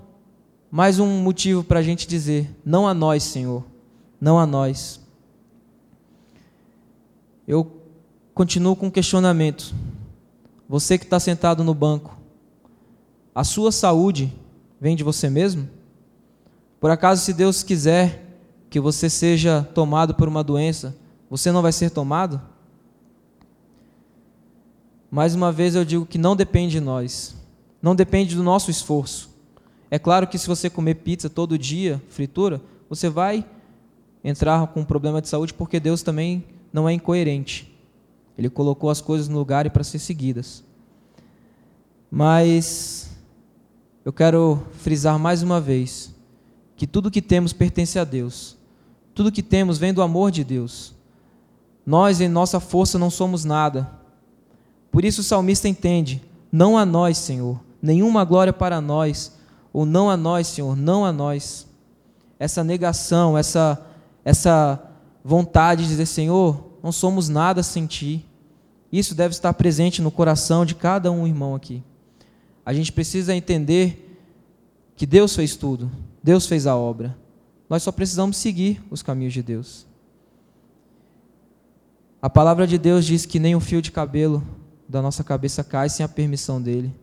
mais 0.72 1.00
um 1.00 1.22
motivo 1.22 1.66
para 1.66 1.80
a 1.80 1.84
gente 1.84 2.08
dizer: 2.08 2.50
não 2.64 2.88
a 2.88 2.94
nós, 2.94 3.24
Senhor, 3.24 3.66
não 4.22 4.40
a 4.40 4.46
nós. 4.46 5.02
Eu 7.46 7.70
continuo 8.34 8.74
com 8.74 8.86
um 8.86 8.92
questionamento. 8.92 9.76
Você 10.70 11.00
que 11.00 11.04
está 11.04 11.20
sentado 11.20 11.64
no 11.64 11.74
banco, 11.74 12.16
a 13.34 13.44
sua 13.44 13.72
saúde 13.72 14.32
vem 14.80 14.96
de 14.96 15.04
você 15.04 15.28
mesmo? 15.28 15.68
Por 16.80 16.92
acaso, 16.92 17.24
se 17.24 17.34
Deus 17.34 17.64
quiser 17.64 18.38
que 18.70 18.80
você 18.80 19.10
seja 19.10 19.68
tomado 19.74 20.14
por 20.14 20.28
uma 20.28 20.44
doença, 20.44 20.96
você 21.28 21.52
não 21.52 21.64
vai 21.64 21.72
ser 21.72 21.90
tomado? 21.90 22.40
Mais 25.10 25.34
uma 25.34 25.52
vez 25.52 25.74
eu 25.74 25.84
digo 25.84 26.06
que 26.06 26.20
não 26.20 26.36
depende 26.36 26.74
de 26.74 26.80
nós, 26.80 27.36
não 27.82 27.96
depende 27.96 28.36
do 28.36 28.44
nosso 28.44 28.70
esforço. 28.70 29.36
É 29.90 29.98
claro 29.98 30.28
que 30.28 30.38
se 30.38 30.48
você 30.48 30.70
comer 30.70 30.98
pizza 30.98 31.32
todo 31.32 31.58
dia, 31.58 32.00
fritura, 32.10 32.62
você 32.88 33.10
vai 33.10 33.44
entrar 34.24 34.68
com 34.68 34.82
um 34.82 34.86
problema 34.86 35.20
de 35.20 35.30
saúde 35.30 35.52
porque 35.52 35.80
Deus 35.80 36.04
também 36.04 36.46
não 36.72 36.88
é 36.88 36.94
incoerente. 36.94 37.69
Ele 38.40 38.50
colocou 38.50 38.90
as 38.90 39.02
coisas 39.02 39.28
no 39.28 39.38
lugar 39.38 39.66
e 39.66 39.70
para 39.70 39.84
ser 39.84 40.00
seguidas. 40.00 40.64
Mas 42.10 43.10
eu 44.06 44.14
quero 44.14 44.64
frisar 44.80 45.20
mais 45.20 45.44
uma 45.44 45.60
vez 45.60 46.16
que 46.78 46.88
tudo 46.88 47.12
que 47.12 47.22
temos 47.22 47.52
pertence 47.52 48.00
a 48.00 48.06
Deus. 48.06 48.56
Tudo 49.14 49.30
que 49.30 49.44
temos 49.44 49.78
vem 49.78 49.94
do 49.94 50.02
amor 50.02 50.32
de 50.32 50.46
Deus. 50.46 50.96
Nós, 51.86 52.22
em 52.22 52.30
nossa 52.30 52.62
força, 52.62 52.98
não 52.98 53.10
somos 53.10 53.44
nada. 53.44 53.92
Por 54.90 55.04
isso 55.04 55.20
o 55.20 55.24
salmista 55.26 55.68
entende: 55.68 56.24
não 56.50 56.78
a 56.78 56.86
nós, 56.86 57.18
Senhor, 57.18 57.60
nenhuma 57.82 58.24
glória 58.24 58.54
para 58.54 58.80
nós, 58.80 59.34
ou 59.74 59.86
não 59.86 60.10
a 60.10 60.16
nós, 60.16 60.48
Senhor, 60.48 60.78
não 60.78 61.04
a 61.04 61.12
nós. 61.12 61.68
Essa 62.40 62.64
negação, 62.64 63.38
essa, 63.38 63.86
essa 64.24 64.82
vontade 65.26 65.84
de 65.84 65.90
dizer: 65.90 66.06
Senhor, 66.06 66.70
não 66.82 66.94
somos 66.94 67.28
nada 67.28 67.62
sem 67.62 67.86
Ti. 67.86 68.26
Isso 68.92 69.14
deve 69.14 69.34
estar 69.34 69.54
presente 69.54 70.02
no 70.02 70.12
coração 70.12 70.66
de 70.66 70.76
cada 70.76 71.12
um 71.12 71.28
irmão 71.28 71.54
aqui. 71.54 71.84
A 72.66 72.74
gente 72.74 72.92
precisa 72.92 73.36
entender 73.36 74.18
que 74.96 75.06
Deus 75.06 75.36
fez 75.36 75.56
tudo, 75.56 75.92
Deus 76.24 76.46
fez 76.46 76.68
a 76.68 76.76
obra. 76.76 77.18
Nós 77.70 77.84
só 77.84 77.92
precisamos 77.92 78.38
seguir 78.38 78.82
os 78.90 79.02
caminhos 79.04 79.34
de 79.34 79.44
Deus. 79.44 79.86
A 82.22 82.30
palavra 82.30 82.68
de 82.68 82.78
Deus 82.78 83.06
diz 83.06 83.26
que 83.26 83.40
nem 83.40 83.56
um 83.56 83.60
fio 83.60 83.82
de 83.82 83.92
cabelo 83.92 84.44
da 84.88 85.02
nossa 85.02 85.24
cabeça 85.24 85.64
cai 85.64 85.88
sem 85.88 86.04
a 86.04 86.10
permissão 86.10 86.62
dele. 86.62 86.94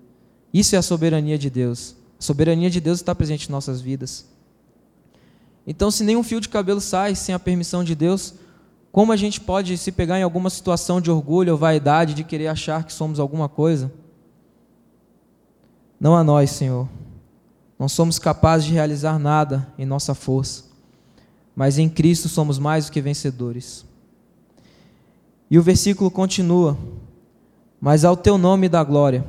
Isso 0.52 0.74
é 0.74 0.78
a 0.78 0.82
soberania 0.82 1.38
de 1.38 1.48
Deus. 1.48 1.96
A 2.18 2.22
soberania 2.22 2.68
de 2.68 2.80
Deus 2.80 2.98
está 2.98 3.14
presente 3.14 3.48
em 3.48 3.52
nossas 3.52 3.80
vidas. 3.80 4.26
Então, 5.66 5.90
se 5.90 6.04
nenhum 6.04 6.22
fio 6.22 6.40
de 6.40 6.48
cabelo 6.48 6.80
sai 6.80 7.14
sem 7.14 7.34
a 7.34 7.38
permissão 7.38 7.82
de 7.82 7.94
Deus, 7.94 8.34
como 8.96 9.12
a 9.12 9.16
gente 9.16 9.42
pode 9.42 9.76
se 9.76 9.92
pegar 9.92 10.18
em 10.18 10.22
alguma 10.22 10.48
situação 10.48 11.02
de 11.02 11.10
orgulho 11.10 11.52
ou 11.52 11.58
vaidade, 11.58 12.14
de 12.14 12.24
querer 12.24 12.46
achar 12.46 12.82
que 12.82 12.90
somos 12.90 13.20
alguma 13.20 13.46
coisa? 13.46 13.92
Não 16.00 16.16
a 16.16 16.24
nós, 16.24 16.48
Senhor. 16.48 16.88
Não 17.78 17.90
somos 17.90 18.18
capazes 18.18 18.66
de 18.66 18.72
realizar 18.72 19.18
nada 19.18 19.70
em 19.78 19.84
nossa 19.84 20.14
força, 20.14 20.64
mas 21.54 21.76
em 21.76 21.90
Cristo 21.90 22.26
somos 22.26 22.58
mais 22.58 22.86
do 22.86 22.92
que 22.92 23.02
vencedores. 23.02 23.84
E 25.50 25.58
o 25.58 25.62
versículo 25.62 26.10
continua: 26.10 26.74
mas 27.78 28.02
ao 28.02 28.16
teu 28.16 28.38
nome 28.38 28.66
da 28.66 28.82
glória. 28.82 29.26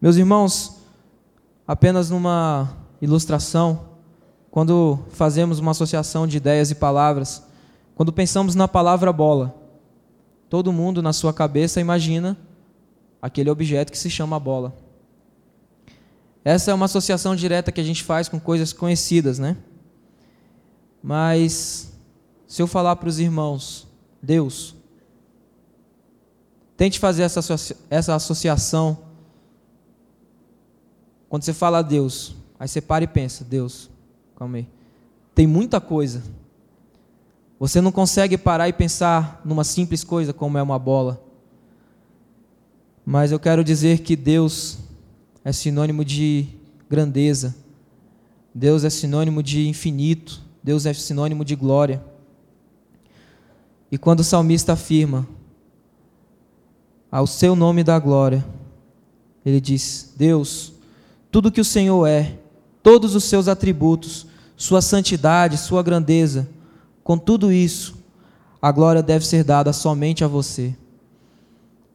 Meus 0.00 0.14
irmãos, 0.14 0.76
apenas 1.66 2.08
numa 2.08 2.72
ilustração, 3.02 3.80
quando 4.48 4.96
fazemos 5.10 5.58
uma 5.58 5.72
associação 5.72 6.24
de 6.24 6.36
ideias 6.36 6.70
e 6.70 6.76
palavras, 6.76 7.47
quando 7.98 8.12
pensamos 8.12 8.54
na 8.54 8.66
palavra 8.66 9.12
bola, 9.12 9.54
todo 10.48 10.72
mundo 10.72 11.02
na 11.02 11.12
sua 11.12 11.34
cabeça 11.34 11.82
imagina 11.82 12.38
aquele 13.20 13.50
objeto 13.50 13.92
que 13.92 13.98
se 13.98 14.08
chama 14.08 14.40
bola. 14.40 14.74
Essa 16.42 16.70
é 16.70 16.74
uma 16.74 16.86
associação 16.86 17.36
direta 17.36 17.70
que 17.70 17.80
a 17.80 17.84
gente 17.84 18.02
faz 18.02 18.26
com 18.26 18.40
coisas 18.40 18.72
conhecidas, 18.72 19.38
né? 19.38 19.56
Mas 21.02 21.92
se 22.46 22.62
eu 22.62 22.66
falar 22.66 22.96
para 22.96 23.10
os 23.10 23.18
irmãos, 23.18 23.86
Deus, 24.22 24.74
Tente 26.78 27.00
fazer 27.00 27.24
essa, 27.24 27.40
essa 27.90 28.14
associação. 28.14 28.96
Quando 31.28 31.42
você 31.42 31.52
fala 31.52 31.78
a 31.78 31.82
Deus, 31.82 32.36
aí 32.56 32.68
você 32.68 32.80
para 32.80 33.02
e 33.02 33.08
pensa: 33.08 33.44
Deus, 33.44 33.90
calma 34.36 34.58
aí. 34.58 34.68
Tem 35.34 35.44
muita 35.44 35.80
coisa. 35.80 36.22
Você 37.58 37.80
não 37.80 37.90
consegue 37.90 38.38
parar 38.38 38.68
e 38.68 38.72
pensar 38.72 39.40
numa 39.44 39.64
simples 39.64 40.04
coisa 40.04 40.32
como 40.32 40.58
é 40.58 40.62
uma 40.62 40.78
bola. 40.78 41.22
Mas 43.04 43.32
eu 43.32 43.40
quero 43.40 43.64
dizer 43.64 44.00
que 44.00 44.14
Deus 44.14 44.78
é 45.44 45.52
sinônimo 45.52 46.04
de 46.04 46.46
grandeza. 46.88 47.54
Deus 48.54 48.84
é 48.84 48.90
sinônimo 48.90 49.42
de 49.42 49.66
infinito. 49.66 50.42
Deus 50.62 50.86
é 50.86 50.92
sinônimo 50.92 51.44
de 51.44 51.56
glória. 51.56 52.02
E 53.90 53.98
quando 53.98 54.20
o 54.20 54.24
salmista 54.24 54.74
afirma: 54.74 55.26
ao 57.10 57.26
seu 57.26 57.56
nome 57.56 57.82
da 57.82 57.98
glória. 57.98 58.44
Ele 59.44 59.60
diz: 59.60 60.12
Deus, 60.16 60.72
tudo 61.30 61.50
que 61.50 61.60
o 61.60 61.64
Senhor 61.64 62.06
é, 62.06 62.38
todos 62.82 63.14
os 63.14 63.24
seus 63.24 63.48
atributos, 63.48 64.26
sua 64.56 64.82
santidade, 64.82 65.56
sua 65.56 65.82
grandeza, 65.82 66.48
com 67.08 67.16
tudo 67.16 67.50
isso, 67.50 67.96
a 68.60 68.70
glória 68.70 69.02
deve 69.02 69.26
ser 69.26 69.42
dada 69.42 69.72
somente 69.72 70.22
a 70.22 70.28
você. 70.28 70.76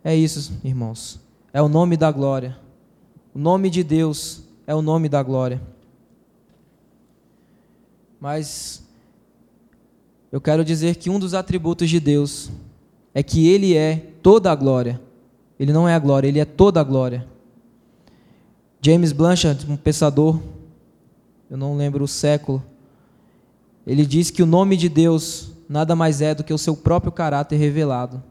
É 0.04 0.16
isso, 0.16 0.52
irmãos. 0.64 1.20
É 1.54 1.62
o 1.62 1.70
nome 1.70 1.96
da 1.96 2.12
glória. 2.12 2.58
O 3.32 3.38
nome 3.38 3.70
de 3.70 3.84
Deus 3.84 4.42
é 4.66 4.74
o 4.74 4.82
nome 4.82 5.08
da 5.08 5.22
glória. 5.22 5.62
Mas 8.20 8.84
eu 10.32 10.42
quero 10.42 10.66
dizer 10.66 10.96
que 10.96 11.12
um 11.12 11.20
dos 11.20 11.36
atributos 11.36 11.92
de 11.92 12.00
Deus 12.00 12.50
é 13.14 13.22
que 13.22 13.48
Ele 13.48 13.78
é 13.78 13.98
toda 14.24 14.52
a 14.52 14.56
glória. 14.56 15.00
Ele 15.60 15.72
não 15.72 15.88
é 15.88 15.94
a 15.94 16.00
glória, 16.00 16.28
Ele 16.28 16.40
é 16.40 16.46
toda 16.46 16.82
a 16.82 16.84
glória. 16.84 17.28
James 18.82 19.12
Blanchard, 19.12 19.72
um 19.72 19.78
pensador, 19.78 20.40
eu 21.52 21.56
não 21.56 21.78
lembro 21.78 22.04
o 22.04 22.08
século, 22.08 22.64
ele 23.86 24.06
diz 24.06 24.30
que 24.30 24.42
o 24.42 24.46
nome 24.46 24.78
de 24.78 24.88
Deus 24.88 25.52
nada 25.68 25.96
mais 25.96 26.22
é 26.22 26.36
do 26.36 26.44
que 26.44 26.54
o 26.54 26.58
seu 26.58 26.76
próprio 26.76 27.12
caráter 27.12 27.58
revelado. 27.58 28.24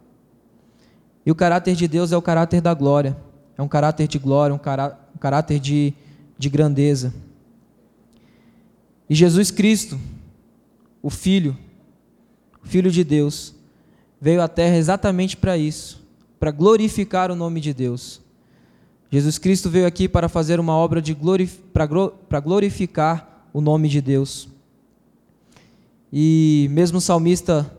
E 1.24 1.30
o 1.30 1.34
caráter 1.34 1.74
de 1.74 1.86
Deus 1.86 2.12
é 2.12 2.16
o 2.16 2.22
caráter 2.22 2.60
da 2.60 2.74
glória, 2.74 3.16
é 3.56 3.62
um 3.62 3.68
caráter 3.68 4.08
de 4.08 4.18
glória, 4.18 4.54
um, 4.54 4.58
cará 4.58 4.98
um 5.14 5.18
caráter 5.18 5.58
de, 5.58 5.94
de 6.38 6.48
grandeza. 6.48 7.14
E 9.08 9.14
Jesus 9.14 9.50
Cristo, 9.50 9.98
o 11.02 11.10
Filho, 11.10 11.56
o 12.62 12.66
Filho 12.66 12.90
de 12.90 13.04
Deus, 13.04 13.54
veio 14.20 14.40
à 14.40 14.48
terra 14.48 14.76
exatamente 14.76 15.36
para 15.36 15.56
isso, 15.56 16.02
para 16.40 16.50
glorificar 16.50 17.30
o 17.30 17.36
nome 17.36 17.60
de 17.60 17.74
Deus. 17.74 18.20
Jesus 19.10 19.36
Cristo 19.36 19.68
veio 19.68 19.86
aqui 19.86 20.08
para 20.08 20.28
fazer 20.28 20.58
uma 20.58 20.74
obra 20.74 21.02
de 21.02 21.12
glorif 21.12 21.60
para 21.72 22.40
glorificar 22.40 23.46
o 23.52 23.60
nome 23.60 23.88
de 23.88 24.00
Deus. 24.00 24.48
E 26.12 26.68
mesmo 26.70 26.98
o 26.98 27.00
salmista 27.00 27.70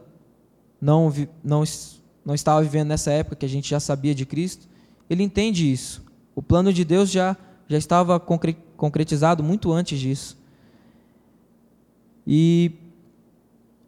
não, 0.82 1.14
não, 1.44 1.64
não 2.26 2.34
estava 2.34 2.62
vivendo 2.62 2.88
nessa 2.88 3.12
época 3.12 3.36
que 3.36 3.46
a 3.46 3.50
gente 3.50 3.70
já 3.70 3.80
sabia 3.80 4.16
de 4.16 4.26
Cristo, 4.26 4.68
ele 5.10 5.24
entende 5.24 5.72
isso. 5.72 6.04
O 6.36 6.42
plano 6.42 6.74
de 6.74 6.84
Deus 6.84 7.12
já, 7.12 7.38
já 7.68 7.78
estava 7.78 8.20
concre 8.20 8.58
concretizado 8.76 9.42
muito 9.42 9.72
antes 9.72 9.98
disso. 9.98 10.38
E 12.28 12.72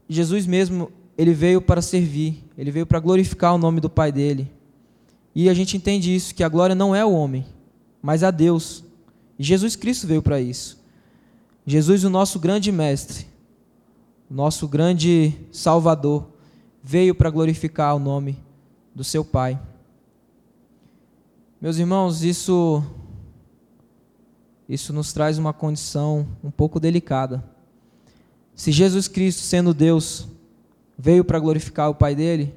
Jesus 0.07 0.45
mesmo 0.45 0.89
ele 1.17 1.33
veio 1.33 1.61
para 1.61 1.81
servir, 1.81 2.43
ele 2.57 2.71
veio 2.71 2.85
para 2.85 2.99
glorificar 2.99 3.53
o 3.53 3.57
nome 3.57 3.81
do 3.81 3.89
Pai 3.89 4.11
dele. 4.11 4.49
E 5.33 5.49
a 5.49 5.53
gente 5.53 5.75
entende 5.75 6.15
isso, 6.15 6.33
que 6.33 6.43
a 6.43 6.49
glória 6.49 6.75
não 6.75 6.95
é 6.95 7.03
o 7.03 7.11
homem, 7.11 7.45
mas 8.01 8.23
a 8.23 8.31
Deus. 8.31 8.83
E 9.37 9.43
Jesus 9.43 9.75
Cristo 9.75 10.07
veio 10.07 10.21
para 10.21 10.39
isso. 10.39 10.81
Jesus, 11.65 12.03
o 12.03 12.09
nosso 12.09 12.39
grande 12.39 12.71
mestre, 12.71 13.25
nosso 14.29 14.67
grande 14.67 15.33
Salvador, 15.51 16.27
veio 16.83 17.13
para 17.15 17.29
glorificar 17.29 17.95
o 17.95 17.99
nome 17.99 18.37
do 18.93 19.03
seu 19.03 19.23
Pai. 19.23 19.59
Meus 21.61 21.77
irmãos, 21.77 22.23
isso 22.23 22.83
isso 24.67 24.91
nos 24.91 25.13
traz 25.13 25.37
uma 25.37 25.53
condição 25.53 26.27
um 26.43 26.49
pouco 26.49 26.79
delicada. 26.79 27.43
Se 28.55 28.71
Jesus 28.71 29.07
Cristo, 29.07 29.41
sendo 29.41 29.73
Deus, 29.73 30.27
veio 30.97 31.23
para 31.23 31.39
glorificar 31.39 31.89
o 31.89 31.95
Pai 31.95 32.15
dele, 32.15 32.55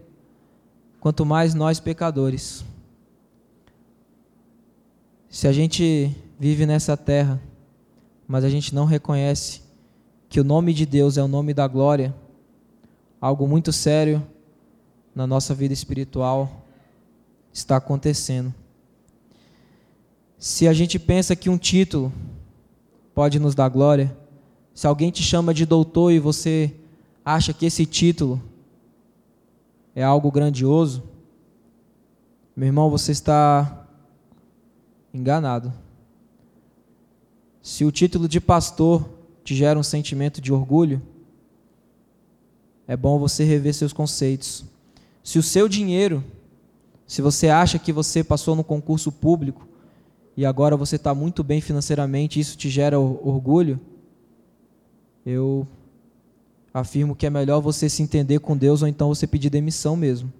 quanto 1.00 1.26
mais 1.26 1.54
nós 1.54 1.80
pecadores. 1.80 2.64
Se 5.28 5.46
a 5.46 5.52
gente 5.52 6.16
vive 6.38 6.64
nessa 6.64 6.96
terra, 6.96 7.40
mas 8.26 8.44
a 8.44 8.48
gente 8.48 8.74
não 8.74 8.86
reconhece 8.86 9.62
que 10.28 10.40
o 10.40 10.44
nome 10.44 10.74
de 10.74 10.84
Deus 10.84 11.16
é 11.16 11.22
o 11.22 11.28
nome 11.28 11.54
da 11.54 11.66
glória, 11.66 12.14
algo 13.20 13.48
muito 13.48 13.72
sério 13.72 14.22
na 15.14 15.26
nossa 15.26 15.54
vida 15.54 15.72
espiritual 15.72 16.64
está 17.52 17.76
acontecendo. 17.76 18.54
Se 20.38 20.68
a 20.68 20.72
gente 20.72 20.98
pensa 20.98 21.34
que 21.34 21.50
um 21.50 21.58
título 21.58 22.12
pode 23.14 23.40
nos 23.40 23.54
dar 23.54 23.68
glória, 23.68 24.16
se 24.72 24.86
alguém 24.86 25.10
te 25.10 25.22
chama 25.22 25.52
de 25.52 25.66
doutor 25.66 26.12
e 26.12 26.20
você 26.20 26.72
acha 27.24 27.52
que 27.52 27.66
esse 27.66 27.84
título 27.84 28.40
é 29.94 30.04
algo 30.04 30.30
grandioso, 30.30 31.02
meu 32.54 32.66
irmão, 32.66 32.90
você 32.90 33.10
está 33.12 33.86
enganado. 35.12 35.72
Se 37.60 37.84
o 37.84 37.90
título 37.90 38.28
de 38.28 38.40
pastor 38.40 39.17
te 39.48 39.54
gera 39.54 39.78
um 39.78 39.82
sentimento 39.82 40.42
de 40.42 40.52
orgulho, 40.52 41.00
é 42.86 42.94
bom 42.94 43.18
você 43.18 43.44
rever 43.44 43.72
seus 43.72 43.94
conceitos. 43.94 44.62
Se 45.24 45.38
o 45.38 45.42
seu 45.42 45.66
dinheiro, 45.66 46.22
se 47.06 47.22
você 47.22 47.48
acha 47.48 47.78
que 47.78 47.90
você 47.90 48.22
passou 48.22 48.54
no 48.54 48.62
concurso 48.62 49.10
público 49.10 49.66
e 50.36 50.44
agora 50.44 50.76
você 50.76 50.96
está 50.96 51.14
muito 51.14 51.42
bem 51.42 51.62
financeiramente, 51.62 52.38
isso 52.38 52.58
te 52.58 52.68
gera 52.68 53.00
orgulho, 53.00 53.80
eu 55.24 55.66
afirmo 56.74 57.16
que 57.16 57.24
é 57.24 57.30
melhor 57.30 57.62
você 57.62 57.88
se 57.88 58.02
entender 58.02 58.40
com 58.40 58.54
Deus 58.54 58.82
ou 58.82 58.88
então 58.88 59.08
você 59.08 59.26
pedir 59.26 59.48
demissão 59.48 59.96
mesmo. 59.96 60.30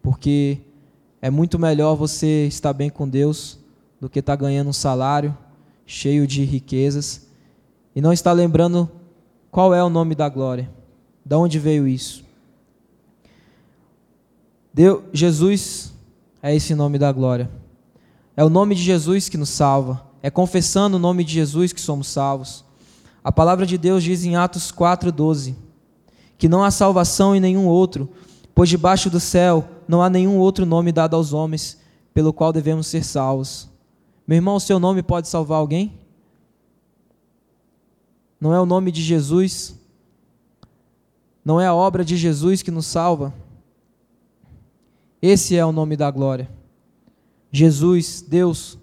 Porque 0.00 0.58
é 1.20 1.28
muito 1.28 1.58
melhor 1.58 1.96
você 1.96 2.46
estar 2.46 2.72
bem 2.72 2.88
com 2.88 3.08
Deus 3.08 3.58
do 4.00 4.08
que 4.08 4.20
estar 4.20 4.36
ganhando 4.36 4.70
um 4.70 4.72
salário 4.72 5.36
cheio 5.84 6.24
de 6.24 6.44
riquezas 6.44 7.26
e 7.98 8.00
não 8.00 8.12
estar 8.12 8.30
lembrando 8.30 8.88
qual 9.50 9.74
é 9.74 9.82
o 9.82 9.88
nome 9.88 10.14
da 10.14 10.28
glória, 10.28 10.70
de 11.24 11.34
onde 11.34 11.58
veio 11.58 11.88
isso. 11.88 12.24
Deus, 14.72 15.02
Jesus 15.12 15.92
é 16.40 16.54
esse 16.54 16.76
nome 16.76 16.96
da 16.96 17.10
glória. 17.10 17.50
É 18.36 18.44
o 18.44 18.48
nome 18.48 18.76
de 18.76 18.82
Jesus 18.82 19.28
que 19.28 19.36
nos 19.36 19.48
salva. 19.48 20.06
É 20.22 20.30
confessando 20.30 20.96
o 20.96 21.00
nome 21.00 21.24
de 21.24 21.32
Jesus 21.32 21.72
que 21.72 21.80
somos 21.80 22.06
salvos. 22.06 22.64
A 23.24 23.32
palavra 23.32 23.66
de 23.66 23.76
Deus 23.76 24.04
diz 24.04 24.24
em 24.24 24.36
Atos 24.36 24.70
4,12 24.70 25.56
que 26.38 26.48
não 26.48 26.62
há 26.62 26.70
salvação 26.70 27.34
em 27.34 27.40
nenhum 27.40 27.66
outro, 27.66 28.08
pois 28.54 28.68
debaixo 28.68 29.10
do 29.10 29.18
céu 29.18 29.68
não 29.88 30.00
há 30.00 30.08
nenhum 30.08 30.38
outro 30.38 30.64
nome 30.64 30.92
dado 30.92 31.16
aos 31.16 31.32
homens 31.32 31.76
pelo 32.14 32.32
qual 32.32 32.52
devemos 32.52 32.86
ser 32.86 33.04
salvos. 33.04 33.68
Meu 34.24 34.36
irmão, 34.36 34.54
o 34.54 34.60
seu 34.60 34.78
nome 34.78 35.02
pode 35.02 35.26
salvar 35.26 35.58
alguém? 35.58 35.98
Não 38.40 38.54
é 38.54 38.60
o 38.60 38.66
nome 38.66 38.92
de 38.92 39.02
Jesus? 39.02 39.78
Não 41.44 41.60
é 41.60 41.66
a 41.66 41.74
obra 41.74 42.04
de 42.04 42.16
Jesus 42.16 42.62
que 42.62 42.70
nos 42.70 42.86
salva? 42.86 43.34
Esse 45.20 45.56
é 45.56 45.64
o 45.64 45.72
nome 45.72 45.96
da 45.96 46.10
glória. 46.10 46.48
Jesus, 47.50 48.20
Deus, 48.20 48.78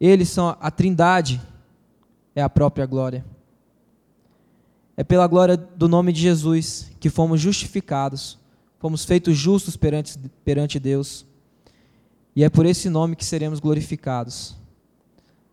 eles 0.00 0.28
são 0.28 0.56
a 0.60 0.70
trindade, 0.70 1.40
é 2.34 2.42
a 2.42 2.50
própria 2.50 2.84
glória. 2.84 3.24
É 4.96 5.04
pela 5.04 5.26
glória 5.26 5.56
do 5.56 5.88
nome 5.88 6.12
de 6.12 6.20
Jesus 6.20 6.90
que 6.98 7.08
fomos 7.08 7.40
justificados, 7.40 8.36
fomos 8.78 9.04
feitos 9.04 9.36
justos 9.36 9.76
perante, 9.76 10.18
perante 10.44 10.80
Deus. 10.80 11.24
E 12.34 12.42
é 12.42 12.50
por 12.50 12.66
esse 12.66 12.90
nome 12.90 13.14
que 13.14 13.24
seremos 13.24 13.60
glorificados. 13.60 14.56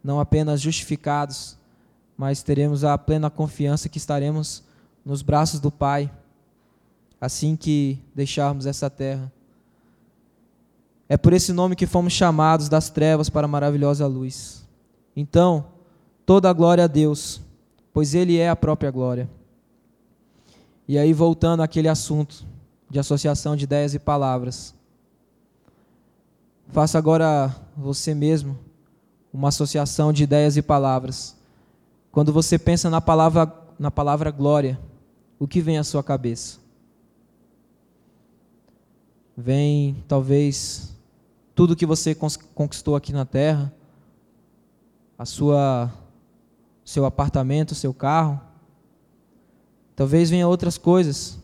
Não 0.04 0.20
apenas 0.20 0.60
justificados, 0.60 1.59
mas 2.20 2.44
teremos 2.44 2.84
a 2.84 2.98
plena 2.98 3.30
confiança 3.30 3.88
que 3.88 3.98
estaremos 3.98 4.62
nos 5.06 5.22
braços 5.22 5.62
do 5.62 5.72
Pai 5.72 6.12
assim 7.22 7.56
que 7.56 7.98
deixarmos 8.14 8.66
essa 8.66 8.90
terra. 8.90 9.32
É 11.08 11.16
por 11.16 11.32
esse 11.32 11.54
nome 11.54 11.78
que 11.78 11.88
fomos 11.88 12.12
chamados 12.12 12.68
das 12.68 12.90
trevas 12.90 13.30
para 13.30 13.46
a 13.46 13.48
maravilhosa 13.48 14.06
luz. 14.06 14.68
Então, 15.16 15.68
toda 16.26 16.50
a 16.50 16.54
glória 16.54 16.84
a 16.84 16.88
Deus, 16.88 17.40
pois 17.94 18.14
Ele 18.14 18.36
é 18.36 18.50
a 18.50 18.56
própria 18.56 18.92
glória. 18.92 19.30
E 20.90 20.98
aí, 20.98 21.14
voltando 21.14 21.64
àquele 21.64 21.88
assunto 21.88 22.46
de 22.90 23.00
associação 23.00 23.56
de 23.56 23.64
ideias 23.64 23.94
e 23.94 24.00
palavras. 24.00 24.76
Faça 26.68 26.98
agora 26.98 27.56
você 27.78 28.14
mesmo 28.14 28.60
uma 29.32 29.48
associação 29.48 30.12
de 30.12 30.24
ideias 30.24 30.58
e 30.58 30.62
palavras. 30.62 31.39
Quando 32.12 32.34
você 32.34 32.58
pensa 32.58 32.90
na 32.90 33.00
palavra, 33.00 33.52
na 33.78 33.92
palavra 33.92 34.32
glória, 34.32 34.80
o 35.38 35.48
que 35.48 35.62
vem 35.62 35.78
à 35.78 35.84
sua 35.84 36.04
cabeça? 36.04 36.60
Vem 39.38 40.04
talvez 40.08 40.96
tudo 41.56 41.76
que 41.76 41.86
você 41.86 42.16
conquistou 42.16 42.96
aqui 42.96 43.14
na 43.14 43.26
terra, 43.26 43.74
a 45.18 45.26
sua 45.26 45.92
seu 46.90 47.06
apartamento, 47.06 47.76
seu 47.76 47.94
carro. 47.94 48.42
Talvez 49.96 50.30
venha 50.30 50.48
outras 50.48 50.78
coisas. 50.78 51.38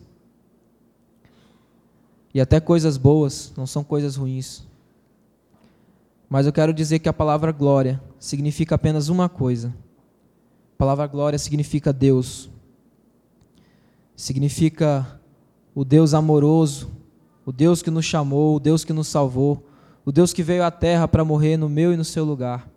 E 2.34 2.40
até 2.40 2.58
coisas 2.58 2.96
boas, 2.96 3.52
não 3.56 3.66
são 3.66 3.84
coisas 3.84 4.16
ruins. 4.16 4.64
Mas 6.28 6.46
eu 6.46 6.52
quero 6.52 6.74
dizer 6.74 6.98
que 6.98 7.08
a 7.08 7.12
palavra 7.12 7.52
glória 7.52 8.02
significa 8.18 8.74
apenas 8.74 9.08
uma 9.08 9.28
coisa. 9.28 9.72
A 10.76 10.78
palavra 10.78 11.06
glória 11.06 11.38
significa 11.38 11.90
Deus. 11.90 12.50
Significa 14.14 15.18
o 15.74 15.86
Deus 15.86 16.12
amoroso, 16.12 16.90
o 17.46 17.50
Deus 17.50 17.80
que 17.80 17.90
nos 17.90 18.04
chamou, 18.04 18.56
o 18.56 18.60
Deus 18.60 18.84
que 18.84 18.92
nos 18.92 19.08
salvou, 19.08 19.66
o 20.04 20.12
Deus 20.12 20.34
que 20.34 20.42
veio 20.42 20.62
à 20.62 20.70
terra 20.70 21.08
para 21.08 21.24
morrer 21.24 21.56
no 21.56 21.66
meu 21.66 21.94
e 21.94 21.96
no 21.96 22.04
seu 22.04 22.26
lugar, 22.26 22.70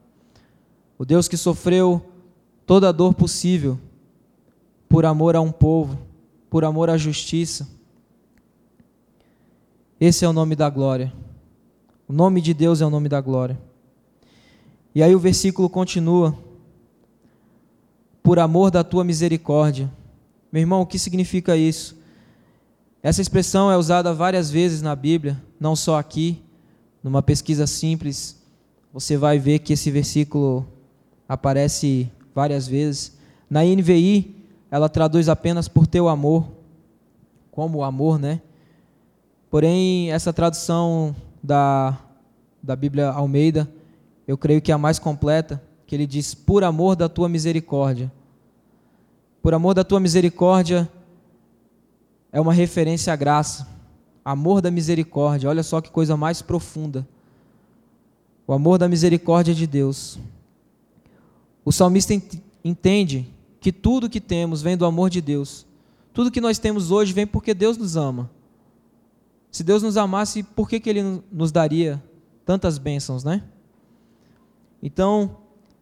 o 0.97 1.03
Deus 1.03 1.27
que 1.27 1.35
sofreu 1.35 2.01
toda 2.65 2.87
a 2.87 2.93
dor 2.93 3.13
possível 3.13 3.77
por 4.87 5.05
amor 5.05 5.35
a 5.35 5.41
um 5.41 5.51
povo, 5.51 5.99
por 6.49 6.63
amor 6.63 6.89
à 6.89 6.95
justiça. 6.95 7.67
Esse 9.99 10.23
é 10.23 10.29
o 10.29 10.33
nome 10.33 10.55
da 10.55 10.69
glória. 10.69 11.11
O 12.07 12.13
nome 12.13 12.39
de 12.39 12.53
Deus 12.53 12.79
é 12.79 12.85
o 12.85 12.89
nome 12.89 13.09
da 13.09 13.19
glória. 13.19 13.59
E 14.95 15.03
aí 15.03 15.13
o 15.13 15.19
versículo 15.19 15.69
continua: 15.69 16.33
Por 18.21 18.39
amor 18.39 18.71
da 18.71 18.83
tua 18.83 19.03
misericórdia. 19.03 19.89
Meu 20.51 20.61
irmão, 20.61 20.81
o 20.81 20.85
que 20.85 20.99
significa 20.99 21.55
isso? 21.55 21.97
Essa 23.01 23.21
expressão 23.21 23.71
é 23.71 23.77
usada 23.77 24.13
várias 24.13 24.51
vezes 24.51 24.81
na 24.81 24.95
Bíblia, 24.95 25.41
não 25.59 25.75
só 25.75 25.97
aqui, 25.97 26.41
numa 27.01 27.23
pesquisa 27.23 27.65
simples, 27.65 28.37
você 28.91 29.15
vai 29.15 29.39
ver 29.39 29.59
que 29.59 29.73
esse 29.73 29.89
versículo 29.89 30.67
aparece 31.27 32.11
várias 32.35 32.67
vezes. 32.67 33.17
Na 33.49 33.63
NVI, 33.63 34.35
ela 34.69 34.89
traduz 34.89 35.29
apenas 35.29 35.67
por 35.67 35.87
teu 35.87 36.09
amor, 36.09 36.47
como 37.51 37.83
amor, 37.83 38.19
né? 38.19 38.41
Porém, 39.49 40.11
essa 40.11 40.33
tradução 40.33 41.15
da, 41.41 41.97
da 42.61 42.75
Bíblia 42.75 43.09
Almeida, 43.09 43.69
eu 44.27 44.37
creio 44.37 44.61
que 44.61 44.71
é 44.71 44.75
a 44.75 44.77
mais 44.77 44.99
completa, 44.99 45.61
que 45.89 45.95
ele 45.95 46.07
diz: 46.07 46.33
por 46.33 46.63
amor 46.63 46.95
da 46.95 47.09
tua 47.09 47.27
misericórdia. 47.27 48.09
Por 49.41 49.53
amor 49.53 49.73
da 49.73 49.83
tua 49.83 49.99
misericórdia 49.99 50.89
é 52.31 52.39
uma 52.39 52.53
referência 52.53 53.11
à 53.11 53.15
graça 53.15 53.79
Amor 54.29 54.61
da 54.61 54.69
misericórdia, 54.69 55.49
olha 55.49 55.63
só 55.63 55.81
que 55.81 55.89
coisa 55.89 56.15
mais 56.15 56.39
profunda. 56.39 57.07
O 58.45 58.53
amor 58.53 58.77
da 58.77 58.87
misericórdia 58.87 59.55
de 59.55 59.65
Deus. 59.65 60.19
O 61.65 61.71
salmista 61.71 62.13
entende 62.63 63.27
que 63.59 63.71
tudo 63.71 64.07
que 64.07 64.21
temos 64.21 64.61
vem 64.61 64.77
do 64.77 64.85
amor 64.85 65.09
de 65.09 65.19
Deus. 65.19 65.65
Tudo 66.13 66.29
que 66.29 66.39
nós 66.39 66.59
temos 66.59 66.91
hoje 66.91 67.11
vem 67.11 67.25
porque 67.25 67.55
Deus 67.55 67.75
nos 67.75 67.95
ama. 67.95 68.29
Se 69.49 69.63
Deus 69.63 69.81
nos 69.81 69.97
amasse, 69.97 70.43
por 70.43 70.69
que, 70.69 70.79
que 70.79 70.91
Ele 70.91 71.23
nos 71.31 71.51
daria 71.51 71.99
tantas 72.45 72.77
bênçãos, 72.77 73.23
né? 73.23 73.43
Então, 74.81 75.37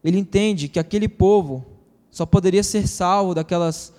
ele 0.08 0.20
entende 0.20 0.70
que 0.70 0.80
aquele 0.80 1.10
povo 1.10 1.65
só 2.10 2.26
poderia 2.26 2.63
ser 2.63 2.88
salvo 2.88 3.36
daquelas, 3.36 3.93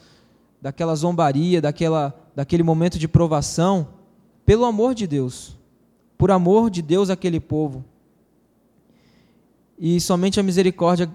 daquela 0.59 0.95
zombaria, 0.97 1.61
daquela, 1.61 2.19
daquele 2.35 2.63
momento 2.63 2.99
de 2.99 3.07
provação, 3.07 3.89
pelo 4.47 4.65
amor 4.65 4.95
de 4.95 5.07
Deus, 5.07 5.55
por 6.17 6.31
amor 6.31 6.71
de 6.71 6.81
Deus 6.81 7.11
aquele 7.11 7.39
povo. 7.39 7.85
E 9.79 10.01
somente 10.01 10.41
a 10.41 10.43
misericórdia 10.43 11.11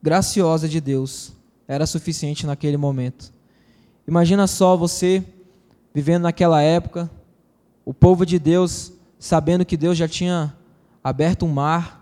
graciosa 0.00 0.68
de 0.68 0.80
Deus 0.80 1.32
era 1.66 1.84
suficiente 1.84 2.46
naquele 2.46 2.76
momento. 2.76 3.32
Imagina 4.06 4.46
só 4.46 4.76
você 4.76 5.24
vivendo 5.92 6.22
naquela 6.22 6.62
época, 6.62 7.10
o 7.84 7.92
povo 7.92 8.24
de 8.24 8.38
Deus 8.38 8.92
sabendo 9.18 9.66
que 9.66 9.76
Deus 9.76 9.98
já 9.98 10.06
tinha 10.06 10.56
aberto 11.02 11.44
um 11.44 11.48
mar, 11.48 11.97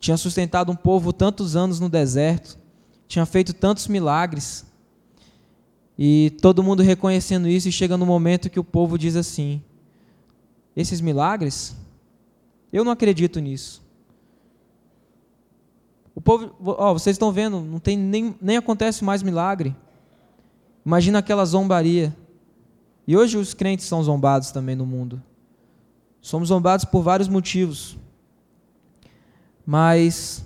tinha 0.00 0.16
sustentado 0.16 0.72
um 0.72 0.76
povo 0.76 1.12
tantos 1.12 1.54
anos 1.54 1.78
no 1.78 1.88
deserto, 1.88 2.58
tinha 3.06 3.26
feito 3.26 3.52
tantos 3.52 3.86
milagres. 3.86 4.64
E 5.96 6.30
todo 6.40 6.62
mundo 6.62 6.82
reconhecendo 6.82 7.46
isso, 7.46 7.68
e 7.68 7.72
chega 7.72 7.98
no 7.98 8.06
momento 8.06 8.48
que 8.48 8.58
o 8.58 8.64
povo 8.64 8.98
diz 8.98 9.14
assim: 9.14 9.62
Esses 10.74 11.02
milagres? 11.02 11.76
Eu 12.72 12.82
não 12.82 12.92
acredito 12.92 13.38
nisso. 13.40 13.82
O 16.14 16.20
povo, 16.20 16.54
ó, 16.64 16.94
vocês 16.94 17.14
estão 17.14 17.30
vendo, 17.30 17.60
não 17.60 17.78
tem 17.78 17.96
nem, 17.96 18.34
nem 18.40 18.56
acontece 18.56 19.04
mais 19.04 19.22
milagre. 19.22 19.76
Imagina 20.84 21.18
aquela 21.18 21.44
zombaria. 21.44 22.16
E 23.06 23.16
hoje 23.16 23.36
os 23.36 23.52
crentes 23.52 23.86
são 23.86 24.02
zombados 24.02 24.50
também 24.50 24.76
no 24.76 24.86
mundo. 24.86 25.22
Somos 26.22 26.48
zombados 26.48 26.84
por 26.84 27.02
vários 27.02 27.28
motivos 27.28 27.98
mas 29.64 30.44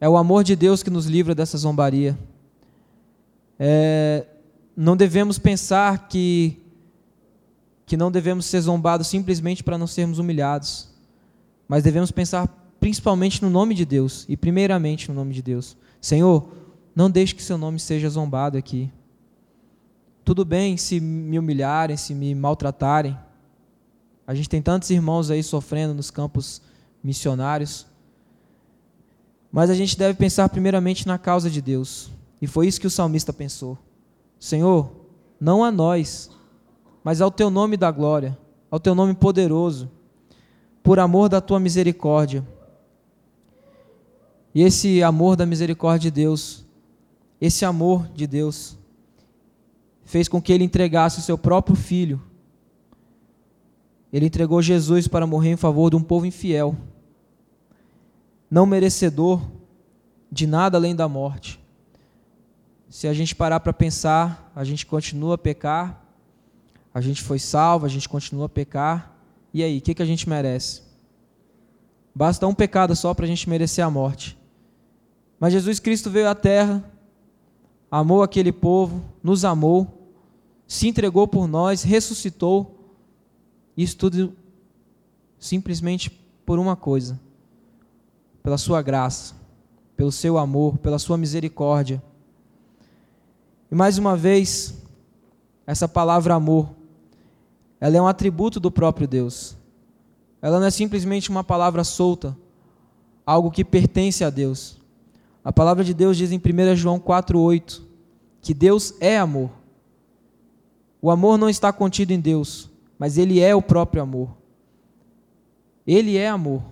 é 0.00 0.08
o 0.08 0.16
amor 0.16 0.44
de 0.44 0.56
Deus 0.56 0.82
que 0.82 0.90
nos 0.90 1.06
livra 1.06 1.34
dessa 1.34 1.56
zombaria. 1.56 2.18
É, 3.58 4.26
não 4.76 4.96
devemos 4.96 5.38
pensar 5.38 6.08
que, 6.08 6.60
que 7.86 7.96
não 7.96 8.10
devemos 8.10 8.46
ser 8.46 8.60
zombados 8.60 9.06
simplesmente 9.06 9.62
para 9.62 9.78
não 9.78 9.86
sermos 9.86 10.18
humilhados, 10.18 10.88
mas 11.68 11.84
devemos 11.84 12.10
pensar 12.10 12.48
principalmente 12.80 13.40
no 13.40 13.48
nome 13.48 13.74
de 13.74 13.84
Deus 13.84 14.26
e 14.28 14.36
primeiramente 14.36 15.08
no 15.08 15.14
nome 15.14 15.32
de 15.32 15.40
Deus. 15.40 15.76
Senhor, 16.00 16.48
não 16.94 17.08
deixe 17.08 17.34
que 17.34 17.42
seu 17.42 17.56
nome 17.56 17.78
seja 17.78 18.08
zombado 18.08 18.58
aqui. 18.58 18.90
Tudo 20.24 20.44
bem 20.44 20.76
se 20.76 21.00
me 21.00 21.38
humilharem, 21.38 21.96
se 21.96 22.14
me 22.14 22.34
maltratarem. 22.34 23.16
A 24.26 24.34
gente 24.34 24.48
tem 24.48 24.60
tantos 24.60 24.90
irmãos 24.90 25.30
aí 25.30 25.42
sofrendo 25.42 25.94
nos 25.94 26.10
campos 26.10 26.60
missionários. 27.02 27.86
Mas 29.52 29.68
a 29.68 29.74
gente 29.74 29.98
deve 29.98 30.18
pensar 30.18 30.48
primeiramente 30.48 31.06
na 31.06 31.18
causa 31.18 31.50
de 31.50 31.60
Deus. 31.60 32.10
E 32.40 32.46
foi 32.46 32.66
isso 32.66 32.80
que 32.80 32.86
o 32.86 32.90
salmista 32.90 33.34
pensou. 33.34 33.76
Senhor, 34.40 34.90
não 35.38 35.62
a 35.62 35.70
nós, 35.70 36.30
mas 37.04 37.20
ao 37.20 37.30
teu 37.30 37.50
nome 37.50 37.76
da 37.76 37.90
glória, 37.90 38.36
ao 38.70 38.80
teu 38.80 38.94
nome 38.94 39.14
poderoso, 39.14 39.90
por 40.82 40.98
amor 40.98 41.28
da 41.28 41.40
tua 41.40 41.60
misericórdia. 41.60 42.46
E 44.54 44.62
esse 44.62 45.02
amor 45.02 45.36
da 45.36 45.44
misericórdia 45.44 46.10
de 46.10 46.22
Deus, 46.22 46.64
esse 47.40 47.64
amor 47.64 48.08
de 48.14 48.26
Deus, 48.26 48.78
fez 50.04 50.28
com 50.28 50.40
que 50.40 50.52
ele 50.52 50.64
entregasse 50.64 51.18
o 51.18 51.22
seu 51.22 51.36
próprio 51.36 51.76
filho. 51.76 52.20
Ele 54.12 54.26
entregou 54.26 54.62
Jesus 54.62 55.06
para 55.06 55.26
morrer 55.26 55.50
em 55.50 55.56
favor 55.56 55.90
de 55.90 55.96
um 55.96 56.02
povo 56.02 56.26
infiel 56.26 56.76
não 58.52 58.66
merecedor 58.66 59.40
de 60.30 60.46
nada 60.46 60.76
além 60.76 60.94
da 60.94 61.08
morte. 61.08 61.58
Se 62.86 63.08
a 63.08 63.14
gente 63.14 63.34
parar 63.34 63.60
para 63.60 63.72
pensar, 63.72 64.52
a 64.54 64.62
gente 64.62 64.84
continua 64.84 65.36
a 65.36 65.38
pecar, 65.38 66.04
a 66.92 67.00
gente 67.00 67.22
foi 67.22 67.38
salvo, 67.38 67.86
a 67.86 67.88
gente 67.88 68.06
continua 68.06 68.44
a 68.44 68.50
pecar, 68.50 69.16
e 69.54 69.62
aí, 69.62 69.78
o 69.78 69.80
que, 69.80 69.94
que 69.94 70.02
a 70.02 70.06
gente 70.06 70.28
merece? 70.28 70.82
Basta 72.14 72.46
um 72.46 72.52
pecado 72.52 72.94
só 72.94 73.14
para 73.14 73.24
a 73.24 73.28
gente 73.28 73.48
merecer 73.48 73.82
a 73.82 73.90
morte. 73.90 74.36
Mas 75.40 75.54
Jesus 75.54 75.80
Cristo 75.80 76.10
veio 76.10 76.28
à 76.28 76.34
terra, 76.34 76.84
amou 77.90 78.22
aquele 78.22 78.52
povo, 78.52 79.02
nos 79.22 79.46
amou, 79.46 80.12
se 80.66 80.86
entregou 80.86 81.26
por 81.26 81.48
nós, 81.48 81.82
ressuscitou, 81.82 82.94
isso 83.74 83.96
tudo 83.96 84.36
simplesmente 85.38 86.10
por 86.44 86.58
uma 86.58 86.76
coisa 86.76 87.18
pela 88.42 88.58
sua 88.58 88.82
graça, 88.82 89.34
pelo 89.96 90.10
seu 90.10 90.36
amor, 90.38 90.78
pela 90.78 90.98
sua 90.98 91.16
misericórdia. 91.16 92.02
E 93.70 93.74
mais 93.74 93.98
uma 93.98 94.16
vez, 94.16 94.74
essa 95.66 95.88
palavra 95.88 96.34
amor, 96.34 96.70
ela 97.80 97.96
é 97.96 98.02
um 98.02 98.06
atributo 98.06 98.58
do 98.58 98.70
próprio 98.70 99.06
Deus. 99.06 99.56
Ela 100.40 100.58
não 100.58 100.66
é 100.66 100.70
simplesmente 100.70 101.30
uma 101.30 101.44
palavra 101.44 101.84
solta, 101.84 102.36
algo 103.24 103.50
que 103.50 103.64
pertence 103.64 104.24
a 104.24 104.30
Deus. 104.30 104.76
A 105.44 105.52
palavra 105.52 105.84
de 105.84 105.94
Deus 105.94 106.16
diz 106.16 106.32
em 106.32 106.38
1 106.38 106.76
João 106.76 106.98
4,8 106.98 107.80
que 108.40 108.52
Deus 108.52 108.94
é 109.00 109.18
amor. 109.18 109.50
O 111.00 111.10
amor 111.10 111.38
não 111.38 111.48
está 111.48 111.72
contido 111.72 112.12
em 112.12 112.20
Deus, 112.20 112.70
mas 112.98 113.18
Ele 113.18 113.40
é 113.40 113.54
o 113.54 113.62
próprio 113.62 114.02
amor. 114.02 114.30
Ele 115.86 116.16
é 116.16 116.28
amor. 116.28 116.62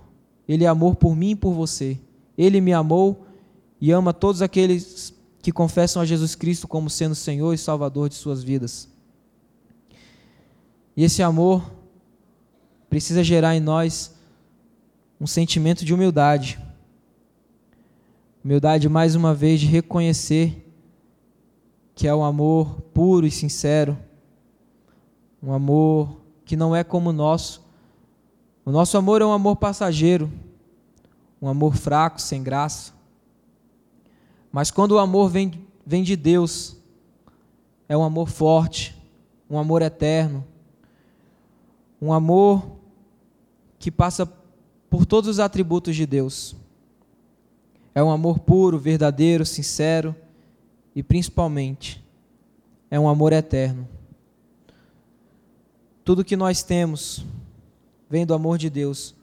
Ele 0.47 0.63
é 0.63 0.67
amor 0.67 0.95
por 0.95 1.15
mim 1.15 1.31
e 1.31 1.35
por 1.35 1.53
você. 1.53 1.99
Ele 2.37 2.59
me 2.59 2.73
amou 2.73 3.25
e 3.79 3.91
ama 3.91 4.13
todos 4.13 4.41
aqueles 4.41 5.13
que 5.41 5.51
confessam 5.51 6.01
a 6.01 6.05
Jesus 6.05 6.35
Cristo 6.35 6.67
como 6.67 6.89
sendo 6.89 7.15
Senhor 7.15 7.53
e 7.53 7.57
Salvador 7.57 8.09
de 8.09 8.15
suas 8.15 8.43
vidas. 8.43 8.89
E 10.95 11.03
esse 11.03 11.23
amor 11.23 11.71
precisa 12.89 13.23
gerar 13.23 13.55
em 13.55 13.59
nós 13.59 14.13
um 15.19 15.25
sentimento 15.25 15.85
de 15.85 15.93
humildade. 15.93 16.59
Humildade, 18.43 18.89
mais 18.89 19.15
uma 19.15 19.33
vez, 19.33 19.59
de 19.59 19.67
reconhecer 19.67 20.67
que 21.93 22.07
é 22.07 22.15
um 22.15 22.23
amor 22.23 22.81
puro 22.93 23.25
e 23.25 23.31
sincero, 23.31 23.97
um 25.41 25.53
amor 25.53 26.21
que 26.43 26.55
não 26.55 26.75
é 26.75 26.83
como 26.83 27.11
o 27.11 27.13
nosso, 27.13 27.60
o 28.65 28.71
nosso 28.71 28.97
amor 28.97 29.21
é 29.21 29.25
um 29.25 29.31
amor 29.31 29.55
passageiro, 29.55 30.31
um 31.41 31.47
amor 31.47 31.75
fraco, 31.75 32.21
sem 32.21 32.43
graça. 32.43 32.93
Mas 34.51 34.69
quando 34.69 34.91
o 34.91 34.99
amor 34.99 35.29
vem, 35.29 35.65
vem 35.85 36.03
de 36.03 36.15
Deus, 36.15 36.77
é 37.89 37.97
um 37.97 38.03
amor 38.03 38.29
forte, 38.29 38.95
um 39.49 39.57
amor 39.57 39.81
eterno, 39.81 40.45
um 42.01 42.13
amor 42.13 42.77
que 43.79 43.89
passa 43.89 44.25
por 44.89 45.05
todos 45.05 45.29
os 45.29 45.39
atributos 45.39 45.95
de 45.95 46.05
Deus. 46.05 46.55
É 47.95 48.03
um 48.03 48.11
amor 48.11 48.39
puro, 48.39 48.77
verdadeiro, 48.77 49.45
sincero 49.45 50.15
e 50.95 51.01
principalmente 51.01 52.03
é 52.89 52.99
um 52.99 53.07
amor 53.07 53.33
eterno. 53.33 53.87
Tudo 56.03 56.25
que 56.25 56.35
nós 56.35 56.61
temos 56.61 57.25
vem 58.11 58.25
do 58.25 58.33
amor 58.33 58.57
de 58.57 58.69
Deus. 58.69 59.15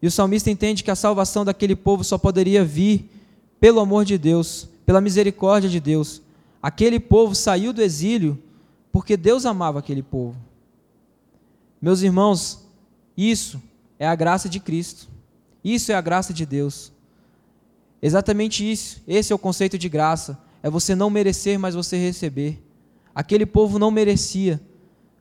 E 0.00 0.06
o 0.06 0.10
salmista 0.10 0.50
entende 0.50 0.82
que 0.82 0.90
a 0.90 0.96
salvação 0.96 1.44
daquele 1.44 1.76
povo 1.76 2.02
só 2.02 2.16
poderia 2.16 2.64
vir 2.64 3.10
pelo 3.60 3.80
amor 3.80 4.04
de 4.06 4.16
Deus, 4.16 4.66
pela 4.86 5.00
misericórdia 5.00 5.68
de 5.68 5.78
Deus. 5.78 6.22
Aquele 6.62 6.98
povo 6.98 7.34
saiu 7.34 7.72
do 7.72 7.82
exílio 7.82 8.42
porque 8.90 9.16
Deus 9.16 9.44
amava 9.44 9.78
aquele 9.78 10.02
povo. 10.02 10.36
Meus 11.80 12.00
irmãos, 12.00 12.64
isso 13.14 13.62
é 13.98 14.06
a 14.06 14.14
graça 14.14 14.48
de 14.48 14.58
Cristo. 14.58 15.06
Isso 15.62 15.92
é 15.92 15.94
a 15.94 16.00
graça 16.00 16.32
de 16.32 16.46
Deus. 16.46 16.90
Exatamente 18.00 18.70
isso. 18.70 19.02
Esse 19.06 19.32
é 19.32 19.36
o 19.36 19.38
conceito 19.38 19.76
de 19.76 19.88
graça. 19.88 20.38
É 20.62 20.70
você 20.70 20.94
não 20.94 21.10
merecer, 21.10 21.58
mas 21.58 21.74
você 21.74 21.98
receber. 21.98 22.62
Aquele 23.14 23.44
povo 23.44 23.78
não 23.78 23.90
merecia. 23.90 24.60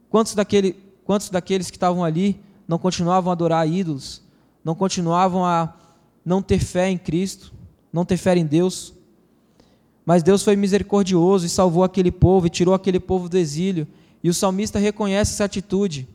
Quantos, 0.09 0.35
daquele, 0.35 0.77
quantos 1.03 1.29
daqueles 1.29 1.69
que 1.69 1.75
estavam 1.75 2.03
ali 2.03 2.39
não 2.67 2.77
continuavam 2.77 3.31
a 3.31 3.33
adorar 3.33 3.67
ídolos, 3.67 4.21
não 4.63 4.75
continuavam 4.75 5.45
a 5.45 5.73
não 6.25 6.41
ter 6.41 6.59
fé 6.59 6.89
em 6.89 6.97
Cristo, 6.97 7.53
não 7.91 8.05
ter 8.05 8.17
fé 8.17 8.35
em 8.37 8.45
Deus. 8.45 8.93
Mas 10.05 10.23
Deus 10.23 10.43
foi 10.43 10.55
misericordioso 10.55 11.45
e 11.45 11.49
salvou 11.49 11.83
aquele 11.83 12.11
povo 12.11 12.47
e 12.47 12.49
tirou 12.49 12.73
aquele 12.73 12.99
povo 12.99 13.29
do 13.29 13.37
exílio. 13.37 13.87
E 14.23 14.29
o 14.29 14.33
salmista 14.33 14.79
reconhece 14.79 15.33
essa 15.33 15.45
atitude. 15.45 16.07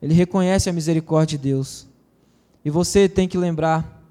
Ele 0.00 0.14
reconhece 0.14 0.68
a 0.68 0.72
misericórdia 0.72 1.38
de 1.38 1.44
Deus. 1.44 1.86
E 2.64 2.70
você 2.70 3.08
tem 3.08 3.28
que 3.28 3.38
lembrar 3.38 4.02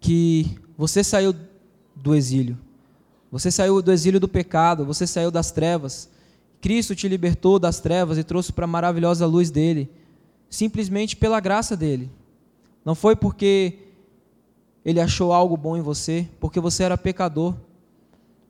que 0.00 0.58
você 0.76 1.04
saiu 1.04 1.34
do 1.94 2.14
exílio. 2.14 2.58
Você 3.30 3.50
saiu 3.50 3.80
do 3.80 3.92
exílio 3.92 4.20
do 4.20 4.28
pecado, 4.28 4.84
você 4.84 5.06
saiu 5.06 5.30
das 5.30 5.50
trevas, 5.50 6.08
Cristo 6.62 6.94
te 6.94 7.08
libertou 7.08 7.58
das 7.58 7.80
trevas 7.80 8.16
e 8.16 8.22
trouxe 8.22 8.52
para 8.52 8.66
a 8.66 8.68
maravilhosa 8.68 9.26
luz 9.26 9.50
dele, 9.50 9.90
simplesmente 10.48 11.16
pela 11.16 11.40
graça 11.40 11.76
dele. 11.76 12.08
Não 12.84 12.94
foi 12.94 13.16
porque 13.16 13.78
ele 14.84 15.00
achou 15.00 15.32
algo 15.32 15.56
bom 15.56 15.76
em 15.76 15.80
você, 15.80 16.28
porque 16.38 16.60
você 16.60 16.84
era 16.84 16.96
pecador, 16.96 17.56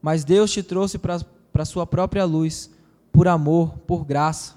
mas 0.03 0.25
Deus 0.25 0.53
te 0.53 0.63
trouxe 0.63 0.99
para 0.99 1.25
a 1.55 1.65
sua 1.65 1.87
própria 1.87 2.27
luz, 2.27 2.71
por 3.11 3.27
amor, 3.27 3.79
por 3.87 4.05
graça. 4.05 4.57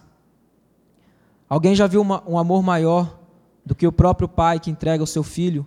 Alguém 1.47 1.75
já 1.75 1.87
viu 1.87 2.01
uma, 2.01 2.21
um 2.27 2.37
amor 2.37 2.61
maior 2.61 3.17
do 3.65 3.73
que 3.73 3.87
o 3.87 3.91
próprio 3.91 4.27
pai 4.27 4.59
que 4.59 4.69
entrega 4.69 5.01
o 5.01 5.07
seu 5.07 5.23
filho 5.23 5.65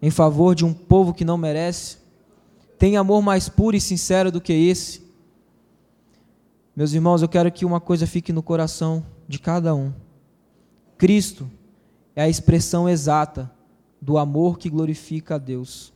em 0.00 0.10
favor 0.10 0.54
de 0.54 0.64
um 0.64 0.72
povo 0.72 1.12
que 1.12 1.24
não 1.24 1.36
merece? 1.36 1.98
Tem 2.78 2.96
amor 2.96 3.20
mais 3.20 3.46
puro 3.46 3.76
e 3.76 3.80
sincero 3.80 4.32
do 4.32 4.40
que 4.40 4.54
esse? 4.54 5.09
Meus 6.74 6.92
irmãos, 6.92 7.20
eu 7.20 7.28
quero 7.28 7.50
que 7.50 7.64
uma 7.64 7.80
coisa 7.80 8.06
fique 8.06 8.32
no 8.32 8.42
coração 8.42 9.04
de 9.26 9.38
cada 9.38 9.74
um. 9.74 9.92
Cristo 10.96 11.50
é 12.14 12.22
a 12.22 12.28
expressão 12.28 12.88
exata 12.88 13.50
do 14.00 14.16
amor 14.16 14.58
que 14.58 14.70
glorifica 14.70 15.34
a 15.34 15.38
Deus. 15.38 15.92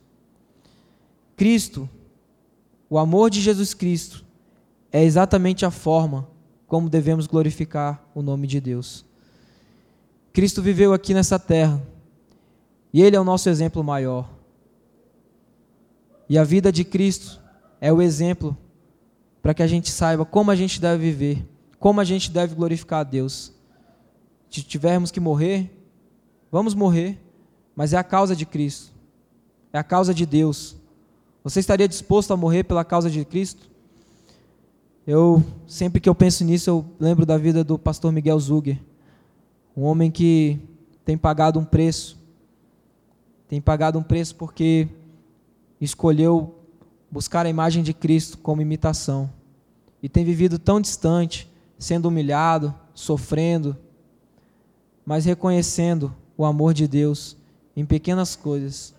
Cristo, 1.35 1.89
o 2.89 2.97
amor 2.97 3.29
de 3.29 3.41
Jesus 3.41 3.73
Cristo, 3.73 4.23
é 4.91 5.03
exatamente 5.03 5.65
a 5.65 5.71
forma 5.71 6.27
como 6.67 6.89
devemos 6.89 7.27
glorificar 7.27 8.03
o 8.13 8.21
nome 8.21 8.47
de 8.47 8.59
Deus. 8.59 9.05
Cristo 10.33 10.61
viveu 10.61 10.93
aqui 10.93 11.13
nessa 11.13 11.39
terra 11.39 11.81
e 12.93 13.01
Ele 13.01 13.15
é 13.15 13.19
o 13.19 13.23
nosso 13.23 13.49
exemplo 13.49 13.83
maior. 13.83 14.29
E 16.27 16.37
a 16.37 16.43
vida 16.43 16.71
de 16.71 16.83
Cristo 16.83 17.41
é 17.79 17.91
o 17.91 18.01
exemplo 18.01 18.57
para 19.45 19.53
que 19.53 19.61
a 19.61 19.67
gente 19.67 19.91
saiba 19.91 20.25
como 20.25 20.49
a 20.49 20.55
gente 20.55 20.81
deve 20.81 21.03
viver, 21.03 21.47
como 21.77 22.01
a 22.01 22.03
gente 22.03 22.31
deve 22.31 22.55
glorificar 22.55 23.01
a 23.01 23.03
Deus. 23.03 23.53
Se 24.49 24.63
tivermos 24.63 25.11
que 25.11 25.19
morrer, 25.19 25.69
vamos 26.51 26.73
morrer, 26.73 27.21
mas 27.75 27.93
é 27.93 27.97
a 27.97 28.03
causa 28.03 28.35
de 28.35 28.43
Cristo, 28.43 28.91
é 29.71 29.77
a 29.77 29.83
causa 29.83 30.15
de 30.15 30.25
Deus. 30.25 30.75
Você 31.43 31.59
estaria 31.59 31.87
disposto 31.87 32.33
a 32.33 32.35
morrer 32.35 32.63
pela 32.63 32.83
causa 32.83 33.07
de 33.07 33.23
Cristo? 33.23 33.69
Eu 35.05 35.43
sempre 35.67 36.01
que 36.01 36.09
eu 36.09 36.15
penso 36.15 36.43
nisso, 36.43 36.67
eu 36.67 36.85
lembro 36.99 37.23
da 37.23 37.37
vida 37.37 37.63
do 37.63 37.77
pastor 37.77 38.11
Miguel 38.11 38.39
Zuger, 38.39 38.81
um 39.77 39.83
homem 39.83 40.09
que 40.09 40.59
tem 41.05 41.15
pagado 41.15 41.59
um 41.59 41.65
preço. 41.65 42.17
Tem 43.47 43.61
pagado 43.61 43.99
um 43.99 44.03
preço 44.03 44.35
porque 44.37 44.87
escolheu 45.79 46.54
buscar 47.15 47.45
a 47.45 47.49
imagem 47.49 47.81
de 47.81 47.93
Cristo 47.93 48.37
como 48.39 48.61
imitação. 48.61 49.31
E 50.03 50.09
tem 50.09 50.25
vivido 50.25 50.59
tão 50.59 50.81
distante, 50.81 51.49
sendo 51.79 52.09
humilhado, 52.09 52.75
sofrendo, 52.93 53.77
mas 55.05 55.23
reconhecendo 55.23 56.13
o 56.37 56.43
amor 56.43 56.73
de 56.73 56.89
Deus 56.89 57.37
em 57.73 57.85
pequenas 57.85 58.35
coisas. 58.35 58.93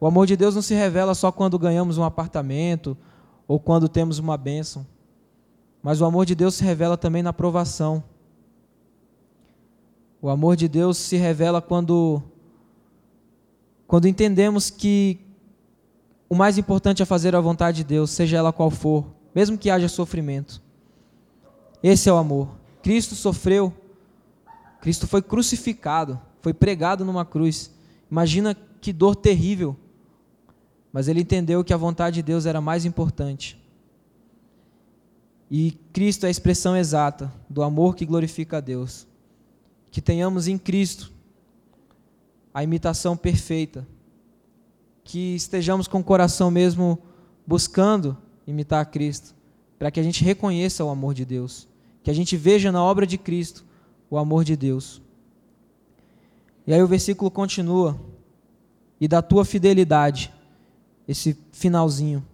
O 0.00 0.06
amor 0.06 0.26
de 0.26 0.34
Deus 0.34 0.54
não 0.54 0.62
se 0.62 0.72
revela 0.72 1.14
só 1.14 1.30
quando 1.30 1.58
ganhamos 1.58 1.98
um 1.98 2.04
apartamento 2.04 2.96
ou 3.46 3.60
quando 3.60 3.86
temos 3.86 4.18
uma 4.18 4.38
bênção. 4.38 4.86
Mas 5.82 6.00
o 6.00 6.06
amor 6.06 6.24
de 6.24 6.34
Deus 6.34 6.54
se 6.54 6.64
revela 6.64 6.96
também 6.96 7.22
na 7.22 7.34
provação. 7.34 8.02
O 10.22 10.30
amor 10.30 10.56
de 10.56 10.68
Deus 10.68 10.96
se 10.96 11.16
revela 11.16 11.60
quando 11.60 12.22
quando 13.86 14.08
entendemos 14.08 14.70
que 14.70 15.20
o 16.32 16.34
mais 16.34 16.56
importante 16.56 17.02
é 17.02 17.04
fazer 17.04 17.36
a 17.36 17.40
vontade 17.42 17.76
de 17.76 17.84
Deus, 17.84 18.08
seja 18.08 18.38
ela 18.38 18.54
qual 18.54 18.70
for, 18.70 19.04
mesmo 19.34 19.58
que 19.58 19.68
haja 19.68 19.86
sofrimento. 19.86 20.62
Esse 21.82 22.08
é 22.08 22.12
o 22.12 22.16
amor. 22.16 22.56
Cristo 22.82 23.14
sofreu, 23.14 23.70
Cristo 24.80 25.06
foi 25.06 25.20
crucificado, 25.20 26.18
foi 26.40 26.54
pregado 26.54 27.04
numa 27.04 27.26
cruz. 27.26 27.70
Imagina 28.10 28.56
que 28.80 28.94
dor 28.94 29.14
terrível. 29.14 29.76
Mas 30.90 31.06
ele 31.06 31.20
entendeu 31.20 31.62
que 31.62 31.74
a 31.74 31.76
vontade 31.76 32.14
de 32.14 32.22
Deus 32.22 32.46
era 32.46 32.62
mais 32.62 32.86
importante. 32.86 33.62
E 35.50 35.72
Cristo 35.92 36.24
é 36.24 36.28
a 36.28 36.30
expressão 36.30 36.74
exata 36.74 37.30
do 37.46 37.62
amor 37.62 37.94
que 37.94 38.06
glorifica 38.06 38.56
a 38.56 38.60
Deus. 38.60 39.06
Que 39.90 40.00
tenhamos 40.00 40.48
em 40.48 40.56
Cristo 40.56 41.12
a 42.54 42.64
imitação 42.64 43.18
perfeita. 43.18 43.86
Que 45.04 45.34
estejamos 45.34 45.88
com 45.88 46.00
o 46.00 46.04
coração 46.04 46.50
mesmo 46.50 46.98
buscando 47.46 48.16
imitar 48.46 48.84
Cristo, 48.90 49.34
para 49.78 49.90
que 49.90 50.00
a 50.00 50.02
gente 50.02 50.24
reconheça 50.24 50.84
o 50.84 50.90
amor 50.90 51.14
de 51.14 51.24
Deus, 51.24 51.68
que 52.02 52.10
a 52.10 52.14
gente 52.14 52.36
veja 52.36 52.70
na 52.70 52.82
obra 52.82 53.06
de 53.06 53.18
Cristo 53.18 53.64
o 54.10 54.16
amor 54.18 54.44
de 54.44 54.56
Deus. 54.56 55.02
E 56.66 56.72
aí 56.72 56.82
o 56.82 56.86
versículo 56.86 57.30
continua: 57.30 57.98
e 59.00 59.08
da 59.08 59.20
tua 59.20 59.44
fidelidade, 59.44 60.32
esse 61.08 61.36
finalzinho. 61.50 62.24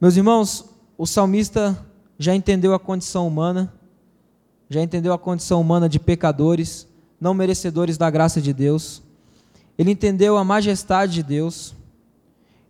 Meus 0.00 0.16
irmãos, 0.16 0.64
o 0.96 1.06
salmista 1.06 1.86
já 2.18 2.34
entendeu 2.34 2.72
a 2.72 2.78
condição 2.78 3.26
humana, 3.26 3.72
já 4.68 4.82
entendeu 4.82 5.12
a 5.12 5.18
condição 5.18 5.60
humana 5.60 5.88
de 5.88 5.98
pecadores, 5.98 6.88
não 7.20 7.34
merecedores 7.34 7.98
da 7.98 8.08
graça 8.08 8.40
de 8.40 8.52
Deus. 8.52 9.02
Ele 9.80 9.92
entendeu 9.92 10.36
a 10.36 10.44
majestade 10.44 11.14
de 11.14 11.22
Deus, 11.22 11.74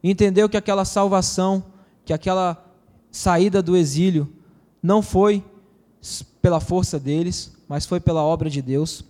entendeu 0.00 0.48
que 0.48 0.56
aquela 0.56 0.84
salvação, 0.84 1.64
que 2.04 2.12
aquela 2.12 2.64
saída 3.10 3.60
do 3.60 3.76
exílio 3.76 4.32
não 4.80 5.02
foi 5.02 5.44
pela 6.40 6.60
força 6.60 7.00
deles, 7.00 7.52
mas 7.66 7.84
foi 7.84 7.98
pela 7.98 8.22
obra 8.22 8.48
de 8.48 8.62
Deus. 8.62 9.04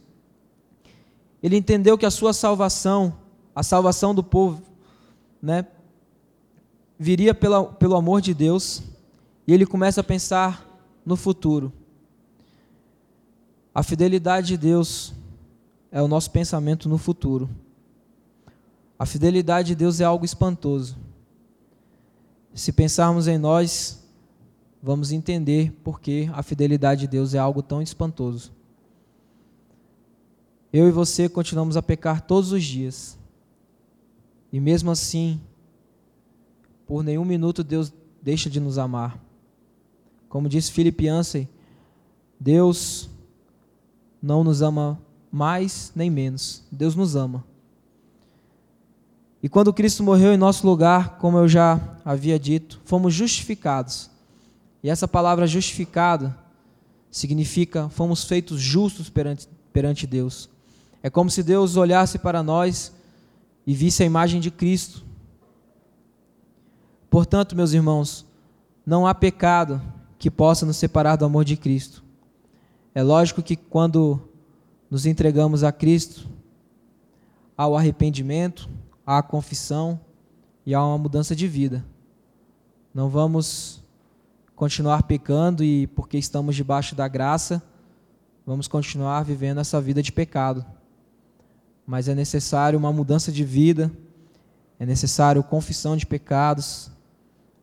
Ele 1.43 1.59
entendeu 1.59 1.99
que 1.99 2.07
a 2.07 2.11
sua 2.11 2.33
salvação, 2.33 3.13
a 3.55 3.63
salvação 3.63 4.15
do 4.15 4.25
povo, 4.25 4.63
né, 5.43 5.67
viria 6.99 7.35
pela, 7.35 7.65
pelo 7.65 7.97
amor 7.97 8.23
de 8.23 8.33
Deus 8.33 8.83
e 9.47 9.53
ele 9.53 9.67
começa 9.67 10.01
a 10.01 10.05
pensar 10.05 10.67
no 11.05 11.17
futuro. 11.17 11.71
A 13.75 13.83
fidelidade 13.83 14.47
de 14.47 14.57
Deus 14.57 15.13
é 15.93 16.01
o 16.01 16.09
nosso 16.09 16.31
pensamento 16.31 16.89
no 16.89 16.97
futuro. 16.97 17.47
A 19.01 19.07
fidelidade 19.07 19.69
de 19.69 19.75
Deus 19.75 19.99
é 19.99 20.05
algo 20.05 20.27
espantoso. 20.27 20.99
Se 22.53 22.71
pensarmos 22.71 23.27
em 23.27 23.39
nós, 23.39 24.07
vamos 24.83 25.11
entender 25.11 25.73
por 25.83 26.03
que 26.03 26.29
a 26.35 26.43
fidelidade 26.43 27.01
de 27.01 27.07
Deus 27.07 27.33
é 27.33 27.39
algo 27.39 27.63
tão 27.63 27.81
espantoso. 27.81 28.53
Eu 30.71 30.87
e 30.87 30.93
você 30.93 31.31
continuamos 31.31 31.79
a 31.79 31.83
pecar 31.83 32.21
todos 32.21 32.53
os 32.53 32.63
dias. 32.63 33.19
E 34.53 34.61
mesmo 34.61 34.91
assim, 34.91 35.41
por 36.87 37.03
nenhum 37.03 37.25
minuto 37.25 37.65
Deus 37.65 37.91
deixa 38.21 38.51
de 38.51 38.61
nos 38.61 38.77
amar. 38.77 39.19
Como 40.29 40.47
disse 40.47 40.73
Philip 40.73 41.07
Yancey, 41.07 41.49
Deus 42.39 43.09
não 44.23 44.45
nos 44.45 44.61
ama 44.61 45.01
mais 45.33 45.91
nem 45.97 46.11
menos. 46.11 46.63
Deus 46.71 46.95
nos 46.95 47.17
ama. 47.17 47.49
E 49.42 49.48
quando 49.48 49.72
Cristo 49.72 50.03
morreu 50.03 50.33
em 50.33 50.37
nosso 50.37 50.66
lugar, 50.66 51.16
como 51.18 51.38
eu 51.38 51.48
já 51.48 51.81
havia 52.05 52.38
dito, 52.38 52.81
fomos 52.85 53.14
justificados. 53.14 54.11
E 54.83 54.90
essa 54.90 55.09
palavra 55.09 55.46
justificado 55.46 56.35
significa 57.11 57.88
fomos 57.88 58.24
feitos 58.24 58.61
justos 58.61 59.09
perante, 59.09 59.48
perante 59.72 60.07
Deus. 60.07 60.48
É 61.03 61.09
como 61.09 61.31
se 61.31 61.42
Deus 61.42 61.76
olhasse 61.76 62.18
para 62.18 62.42
nós 62.42 62.92
e 63.66 63.74
visse 63.74 64.03
a 64.03 64.07
imagem 64.07 64.40
de 64.40 64.50
Cristo. 64.50 65.05
Portanto, 67.09 67.57
meus 67.57 67.72
irmãos, 67.72 68.26
não 68.85 69.07
há 69.07 69.14
pecado 69.14 69.81
que 70.18 70.31
possa 70.31 70.66
nos 70.66 70.76
separar 70.76 71.16
do 71.16 71.24
amor 71.24 71.44
de 71.44 71.57
Cristo. 71.57 72.05
É 72.94 73.03
lógico 73.03 73.42
que 73.42 73.57
quando 73.57 74.20
nos 74.90 75.07
entregamos 75.07 75.64
a 75.64 75.72
Cristo, 75.72 76.29
há 77.57 77.66
o 77.66 77.76
arrependimento, 77.76 78.68
a 79.07 79.23
confissão 79.23 80.01
e 80.65 80.75
há 80.75 80.85
uma 80.85 80.99
mudança 80.99 81.35
de 81.35 81.49
vida. 81.49 81.85
Não 82.95 83.09
vamos 83.09 83.83
continuar 84.55 85.05
pecando 85.05 85.65
e 85.65 85.87
porque 85.89 86.19
estamos 86.19 86.55
debaixo 86.55 86.95
da 86.95 87.09
graça, 87.09 87.63
vamos 88.47 88.69
continuar 88.69 89.23
vivendo 89.25 89.59
essa 89.59 89.81
vida 89.81 90.03
de 90.03 90.13
pecado. 90.13 90.65
Mas 91.87 92.09
é 92.09 92.15
necessário 92.15 92.79
uma 92.79 92.93
mudança 92.93 93.33
de 93.33 93.45
vida, 93.45 93.91
é 94.79 94.87
necessário 94.87 95.43
confissão 95.43 95.97
de 95.97 96.07
pecados, 96.07 96.91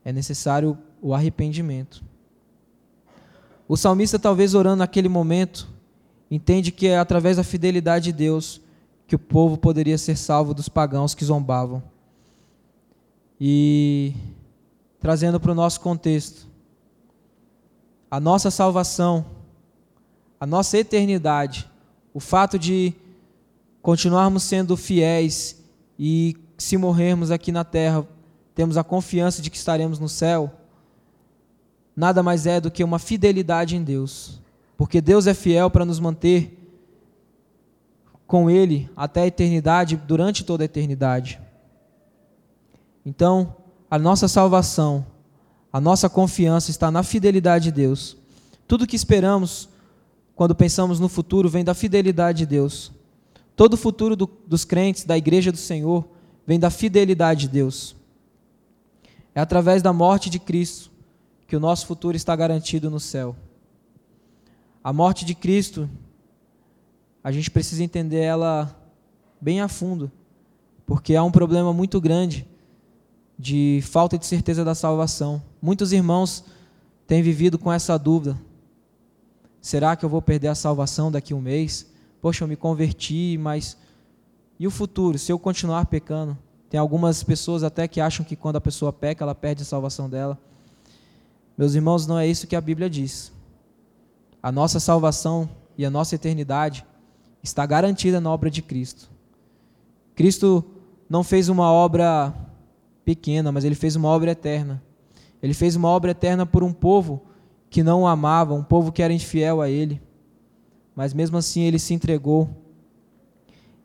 é 0.03 0.11
necessário 0.11 0.77
o 1.01 1.13
arrependimento. 1.13 2.03
O 3.67 3.75
salmista, 3.75 4.17
talvez 4.17 4.53
orando 4.53 4.77
naquele 4.77 5.09
momento, 5.09 5.67
entende 6.31 6.71
que 6.71 6.87
é 6.87 6.97
através 6.97 7.37
da 7.37 7.43
fidelidade 7.43 8.05
de 8.05 8.13
Deus 8.13 8.61
que 9.07 9.15
o 9.15 9.19
povo 9.19 9.57
poderia 9.57 9.97
ser 9.97 10.17
salvo 10.17 10.53
dos 10.53 10.67
pagãos 10.67 11.15
que 11.15 11.23
zombavam. 11.23 11.81
E 13.39 14.13
trazendo 14.99 15.39
para 15.39 15.51
o 15.51 15.55
nosso 15.55 15.79
contexto, 15.79 16.47
a 18.11 18.19
nossa 18.19 18.51
salvação, 18.51 19.25
a 20.39 20.45
nossa 20.45 20.77
eternidade, 20.77 21.69
o 22.13 22.19
fato 22.19 22.59
de 22.59 22.93
continuarmos 23.81 24.43
sendo 24.43 24.75
fiéis 24.75 25.63
e 25.97 26.35
se 26.57 26.75
morrermos 26.75 27.31
aqui 27.31 27.51
na 27.51 27.63
terra, 27.63 28.05
temos 28.53 28.75
a 28.75 28.83
confiança 28.83 29.41
de 29.41 29.49
que 29.49 29.57
estaremos 29.57 29.99
no 29.99 30.09
céu, 30.09 30.51
nada 31.95 32.21
mais 32.21 32.45
é 32.45 32.59
do 32.59 32.71
que 32.71 32.83
uma 32.83 32.99
fidelidade 32.99 33.75
em 33.75 33.83
Deus. 33.83 34.41
Porque 34.75 34.99
Deus 34.99 35.27
é 35.27 35.33
fiel 35.33 35.69
para 35.69 35.85
nos 35.85 35.99
manter 35.99 36.56
com 38.27 38.49
Ele 38.49 38.89
até 38.95 39.21
a 39.21 39.27
eternidade, 39.27 39.95
durante 39.95 40.43
toda 40.43 40.63
a 40.63 40.65
eternidade. 40.65 41.39
Então, 43.05 43.55
a 43.89 43.97
nossa 43.97 44.27
salvação, 44.27 45.05
a 45.71 45.79
nossa 45.79 46.09
confiança 46.09 46.69
está 46.69 46.91
na 46.91 47.03
fidelidade 47.03 47.65
de 47.65 47.71
Deus. 47.71 48.17
Tudo 48.67 48.85
que 48.85 48.97
esperamos 48.97 49.69
quando 50.35 50.53
pensamos 50.53 50.99
no 50.99 51.07
futuro 51.07 51.49
vem 51.49 51.63
da 51.63 51.73
fidelidade 51.73 52.39
de 52.39 52.45
Deus. 52.45 52.91
Todo 53.55 53.73
o 53.73 53.77
futuro 53.77 54.15
do, 54.15 54.29
dos 54.45 54.65
crentes, 54.65 55.05
da 55.05 55.17
igreja 55.17 55.51
do 55.51 55.57
Senhor, 55.57 56.05
vem 56.45 56.59
da 56.59 56.69
fidelidade 56.69 57.41
de 57.41 57.47
Deus. 57.47 57.95
É 59.33 59.39
através 59.39 59.81
da 59.81 59.93
morte 59.93 60.29
de 60.29 60.37
Cristo 60.37 60.91
que 61.47 61.55
o 61.55 61.59
nosso 61.59 61.87
futuro 61.87 62.17
está 62.17 62.35
garantido 62.35 62.89
no 62.89 62.99
céu. 62.99 63.35
A 64.83 64.91
morte 64.91 65.23
de 65.23 65.33
Cristo, 65.33 65.89
a 67.27 67.31
gente 67.33 67.51
precisa 67.51 67.83
entender 67.83 68.21
ela 68.21 68.73
bem 69.41 69.59
a 69.59 69.67
fundo, 69.67 70.09
porque 70.85 71.13
há 71.13 71.21
um 71.21 71.29
problema 71.29 71.73
muito 71.73 71.99
grande 71.99 72.47
de 73.37 73.81
falta 73.83 74.17
de 74.17 74.25
certeza 74.25 74.63
da 74.63 74.73
salvação. 74.73 75.43
Muitos 75.61 75.91
irmãos 75.91 76.45
têm 77.05 77.21
vivido 77.21 77.59
com 77.59 77.69
essa 77.69 77.99
dúvida: 77.99 78.39
será 79.59 79.93
que 79.97 80.05
eu 80.05 80.09
vou 80.09 80.21
perder 80.21 80.47
a 80.47 80.55
salvação 80.55 81.11
daqui 81.11 81.33
a 81.33 81.35
um 81.35 81.41
mês? 81.41 81.91
Poxa, 82.21 82.45
eu 82.45 82.47
me 82.47 82.55
converti, 82.55 83.37
mas 83.37 83.75
e 84.57 84.65
o 84.65 84.71
futuro? 84.71 85.19
Se 85.19 85.29
eu 85.29 85.37
continuar 85.37 85.87
pecando? 85.87 86.37
Tem 86.69 86.79
algumas 86.79 87.23
pessoas 87.23 87.61
até 87.61 87.89
que 87.89 87.99
acham 87.99 88.25
que 88.25 88.37
quando 88.37 88.55
a 88.55 88.61
pessoa 88.61 88.93
peca, 88.93 89.25
ela 89.25 89.35
perde 89.35 89.63
a 89.63 89.65
salvação 89.65 90.09
dela. 90.09 90.39
Meus 91.57 91.75
irmãos, 91.75 92.07
não 92.07 92.17
é 92.17 92.25
isso 92.25 92.47
que 92.47 92.55
a 92.55 92.61
Bíblia 92.61 92.89
diz. 92.89 93.33
A 94.41 94.49
nossa 94.49 94.79
salvação 94.79 95.49
e 95.77 95.85
a 95.85 95.89
nossa 95.89 96.15
eternidade 96.15 96.85
está 97.43 97.65
garantida 97.65 98.19
na 98.19 98.31
obra 98.31 98.49
de 98.49 98.61
Cristo. 98.61 99.09
Cristo 100.15 100.63
não 101.09 101.23
fez 101.23 101.49
uma 101.49 101.71
obra 101.71 102.33
pequena, 103.05 103.51
mas 103.51 103.63
ele 103.63 103.75
fez 103.75 103.95
uma 103.95 104.09
obra 104.09 104.31
eterna. 104.31 104.81
Ele 105.41 105.53
fez 105.53 105.75
uma 105.75 105.87
obra 105.87 106.11
eterna 106.11 106.45
por 106.45 106.63
um 106.63 106.73
povo 106.73 107.23
que 107.69 107.83
não 107.83 108.01
o 108.01 108.07
amava, 108.07 108.53
um 108.53 108.63
povo 108.63 108.91
que 108.91 109.01
era 109.01 109.13
infiel 109.13 109.61
a 109.61 109.69
ele. 109.69 110.01
Mas 110.95 111.13
mesmo 111.13 111.37
assim 111.37 111.61
ele 111.61 111.79
se 111.79 111.93
entregou. 111.93 112.49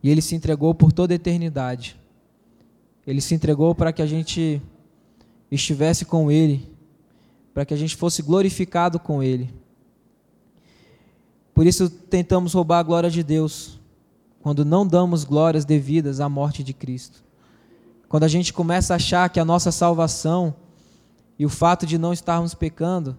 E 0.02 0.10
ele 0.10 0.22
se 0.22 0.34
entregou 0.34 0.74
por 0.74 0.92
toda 0.92 1.12
a 1.12 1.16
eternidade. 1.16 1.96
Ele 3.06 3.20
se 3.20 3.34
entregou 3.34 3.74
para 3.74 3.92
que 3.92 4.02
a 4.02 4.06
gente 4.06 4.62
estivesse 5.50 6.04
com 6.04 6.30
ele, 6.30 6.68
para 7.52 7.64
que 7.64 7.74
a 7.74 7.76
gente 7.76 7.94
fosse 7.94 8.22
glorificado 8.22 8.98
com 8.98 9.22
ele. 9.22 9.52
Por 11.54 11.66
isso 11.66 11.90
tentamos 11.90 12.54
roubar 12.54 12.78
a 12.78 12.82
glória 12.82 13.10
de 13.10 13.22
Deus, 13.22 13.78
quando 14.40 14.64
não 14.64 14.86
damos 14.86 15.24
glórias 15.24 15.64
devidas 15.64 16.20
à 16.20 16.28
morte 16.28 16.64
de 16.64 16.72
Cristo. 16.72 17.22
Quando 18.08 18.24
a 18.24 18.28
gente 18.28 18.52
começa 18.52 18.94
a 18.94 18.96
achar 18.96 19.28
que 19.28 19.40
a 19.40 19.44
nossa 19.44 19.70
salvação 19.70 20.54
e 21.38 21.46
o 21.46 21.48
fato 21.48 21.86
de 21.86 21.98
não 21.98 22.12
estarmos 22.12 22.54
pecando 22.54 23.16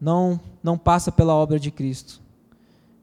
não 0.00 0.40
não 0.62 0.76
passa 0.78 1.12
pela 1.12 1.34
obra 1.34 1.58
de 1.58 1.70
Cristo. 1.70 2.20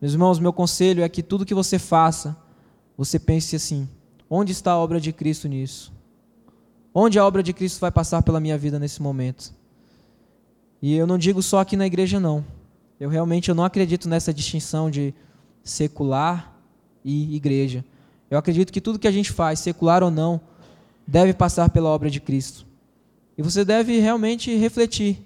Meus 0.01 0.13
irmãos, 0.13 0.39
meu 0.39 0.53
conselho 0.53 1.03
é 1.03 1.09
que 1.09 1.23
tudo 1.23 1.45
que 1.45 1.53
você 1.53 1.79
faça, 1.79 2.35
você 2.97 3.19
pense 3.19 3.55
assim: 3.55 3.87
onde 4.29 4.51
está 4.51 4.71
a 4.71 4.77
obra 4.77 4.99
de 4.99 5.11
Cristo 5.11 5.47
nisso? 5.47 5.93
Onde 6.93 7.19
a 7.19 7.25
obra 7.25 7.43
de 7.43 7.53
Cristo 7.53 7.79
vai 7.79 7.91
passar 7.91 8.21
pela 8.23 8.39
minha 8.39 8.57
vida 8.57 8.79
nesse 8.79 9.01
momento? 9.01 9.53
E 10.81 10.95
eu 10.95 11.07
não 11.07 11.17
digo 11.17 11.41
só 11.41 11.59
aqui 11.59 11.75
na 11.75 11.85
igreja 11.85 12.19
não. 12.19 12.43
Eu 12.99 13.09
realmente 13.09 13.49
eu 13.49 13.55
não 13.55 13.63
acredito 13.63 14.09
nessa 14.09 14.33
distinção 14.33 14.89
de 14.89 15.13
secular 15.63 16.55
e 17.03 17.35
igreja. 17.35 17.85
Eu 18.29 18.37
acredito 18.37 18.73
que 18.73 18.81
tudo 18.81 18.99
que 18.99 19.07
a 19.07 19.11
gente 19.11 19.31
faz, 19.31 19.59
secular 19.59 20.03
ou 20.03 20.11
não, 20.11 20.41
deve 21.05 21.33
passar 21.33 21.69
pela 21.69 21.89
obra 21.89 22.09
de 22.09 22.19
Cristo. 22.19 22.65
E 23.37 23.41
você 23.41 23.63
deve 23.63 23.99
realmente 23.99 24.55
refletir: 24.55 25.19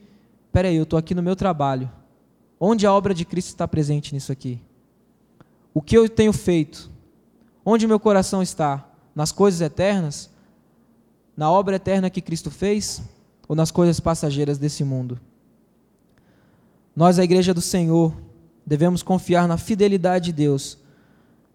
peraí, 0.51 0.75
eu 0.75 0.84
estou 0.84 0.99
aqui 0.99 1.15
no 1.15 1.23
meu 1.23 1.36
trabalho. 1.36 1.89
Onde 2.60 2.86
a 2.86 2.93
obra 2.93 3.13
de 3.13 3.25
Cristo 3.25 3.49
está 3.49 3.67
presente 3.67 4.13
nisso 4.13 4.31
aqui? 4.31 4.60
O 5.73 5.81
que 5.81 5.97
eu 5.97 6.07
tenho 6.07 6.34
feito? 6.34 6.91
Onde 7.65 7.88
meu 7.88 7.99
coração 7.99 8.41
está? 8.41 8.86
Nas 9.15 9.31
coisas 9.31 9.62
eternas? 9.62 10.29
Na 11.36 11.49
obra 11.49 11.77
eterna 11.77 12.10
que 12.10 12.21
Cristo 12.21 12.51
fez? 12.51 13.01
Ou 13.47 13.55
nas 13.55 13.71
coisas 13.71 13.99
passageiras 13.99 14.57
desse 14.57 14.84
mundo? 14.84 15.19
Nós, 16.95 17.19
a 17.19 17.23
igreja 17.23 17.54
do 17.54 17.62
Senhor, 17.62 18.13
devemos 18.65 19.01
confiar 19.01 19.47
na 19.47 19.58
fidelidade 19.58 20.25
de 20.25 20.34
Deus, 20.34 20.77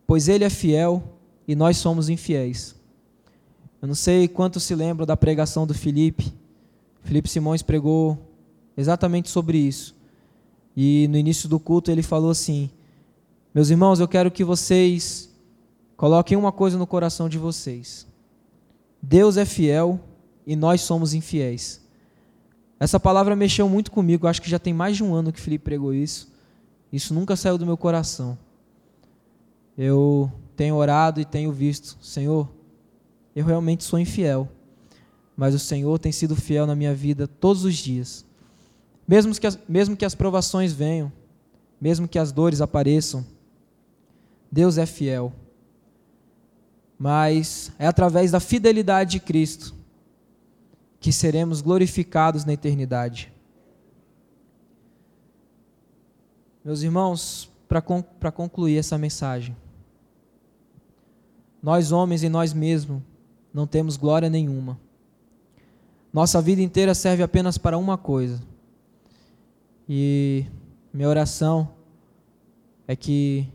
pois 0.06 0.28
Ele 0.28 0.44
é 0.44 0.50
fiel 0.50 1.02
e 1.46 1.54
nós 1.54 1.76
somos 1.76 2.08
infiéis. 2.08 2.74
Eu 3.80 3.88
não 3.88 3.94
sei 3.94 4.26
quantos 4.26 4.62
se 4.62 4.74
lembram 4.74 5.06
da 5.06 5.16
pregação 5.16 5.66
do 5.66 5.74
Felipe. 5.74 6.32
Felipe 7.02 7.28
Simões 7.28 7.62
pregou 7.62 8.18
exatamente 8.76 9.28
sobre 9.30 9.58
isso. 9.58 9.94
E 10.76 11.06
no 11.08 11.16
início 11.16 11.48
do 11.48 11.60
culto 11.60 11.90
ele 11.90 12.02
falou 12.02 12.30
assim: 12.30 12.70
Meus 13.54 13.70
irmãos, 13.70 14.00
eu 14.00 14.08
quero 14.08 14.30
que 14.30 14.44
vocês 14.44 15.30
coloquem 15.96 16.36
uma 16.36 16.52
coisa 16.52 16.76
no 16.76 16.86
coração 16.86 17.28
de 17.28 17.38
vocês. 17.38 18.06
Deus 19.00 19.36
é 19.36 19.44
fiel 19.44 20.00
e 20.46 20.56
nós 20.56 20.80
somos 20.80 21.14
infiéis. 21.14 21.80
Essa 22.78 23.00
palavra 23.00 23.34
mexeu 23.34 23.68
muito 23.68 23.90
comigo, 23.90 24.26
acho 24.26 24.42
que 24.42 24.50
já 24.50 24.58
tem 24.58 24.74
mais 24.74 24.96
de 24.96 25.02
um 25.02 25.14
ano 25.14 25.32
que 25.32 25.40
Felipe 25.40 25.64
pregou 25.64 25.94
isso. 25.94 26.30
Isso 26.92 27.14
nunca 27.14 27.34
saiu 27.34 27.56
do 27.56 27.64
meu 27.64 27.76
coração. 27.76 28.38
Eu 29.76 30.30
tenho 30.54 30.74
orado 30.74 31.20
e 31.20 31.24
tenho 31.24 31.52
visto, 31.52 31.96
Senhor, 32.02 32.48
eu 33.34 33.44
realmente 33.44 33.84
sou 33.84 33.98
infiel, 33.98 34.48
mas 35.36 35.54
o 35.54 35.58
Senhor 35.58 35.98
tem 35.98 36.12
sido 36.12 36.36
fiel 36.36 36.66
na 36.66 36.74
minha 36.74 36.94
vida 36.94 37.26
todos 37.26 37.64
os 37.64 37.74
dias. 37.74 38.24
Mesmo 39.06 39.34
que 39.34 39.46
as, 39.46 39.58
mesmo 39.68 39.96
que 39.96 40.04
as 40.04 40.14
provações 40.14 40.72
venham, 40.72 41.12
mesmo 41.80 42.08
que 42.08 42.18
as 42.18 42.32
dores 42.32 42.60
apareçam, 42.60 43.24
Deus 44.50 44.78
é 44.78 44.86
fiel. 44.86 45.32
Mas 46.98 47.70
é 47.78 47.86
através 47.86 48.30
da 48.30 48.40
fidelidade 48.40 49.12
de 49.12 49.20
Cristo 49.20 49.75
que 51.06 51.12
seremos 51.12 51.60
glorificados 51.60 52.44
na 52.44 52.52
eternidade. 52.52 53.32
Meus 56.64 56.82
irmãos, 56.82 57.48
para 57.68 58.32
concluir 58.32 58.76
essa 58.76 58.98
mensagem, 58.98 59.56
nós 61.62 61.92
homens 61.92 62.24
e 62.24 62.28
nós 62.28 62.52
mesmos 62.52 63.00
não 63.54 63.68
temos 63.68 63.96
glória 63.96 64.28
nenhuma. 64.28 64.80
Nossa 66.12 66.42
vida 66.42 66.60
inteira 66.60 66.92
serve 66.92 67.22
apenas 67.22 67.56
para 67.56 67.78
uma 67.78 67.96
coisa. 67.96 68.42
E 69.88 70.44
minha 70.92 71.08
oração 71.08 71.70
é 72.88 72.96
que, 72.96 73.46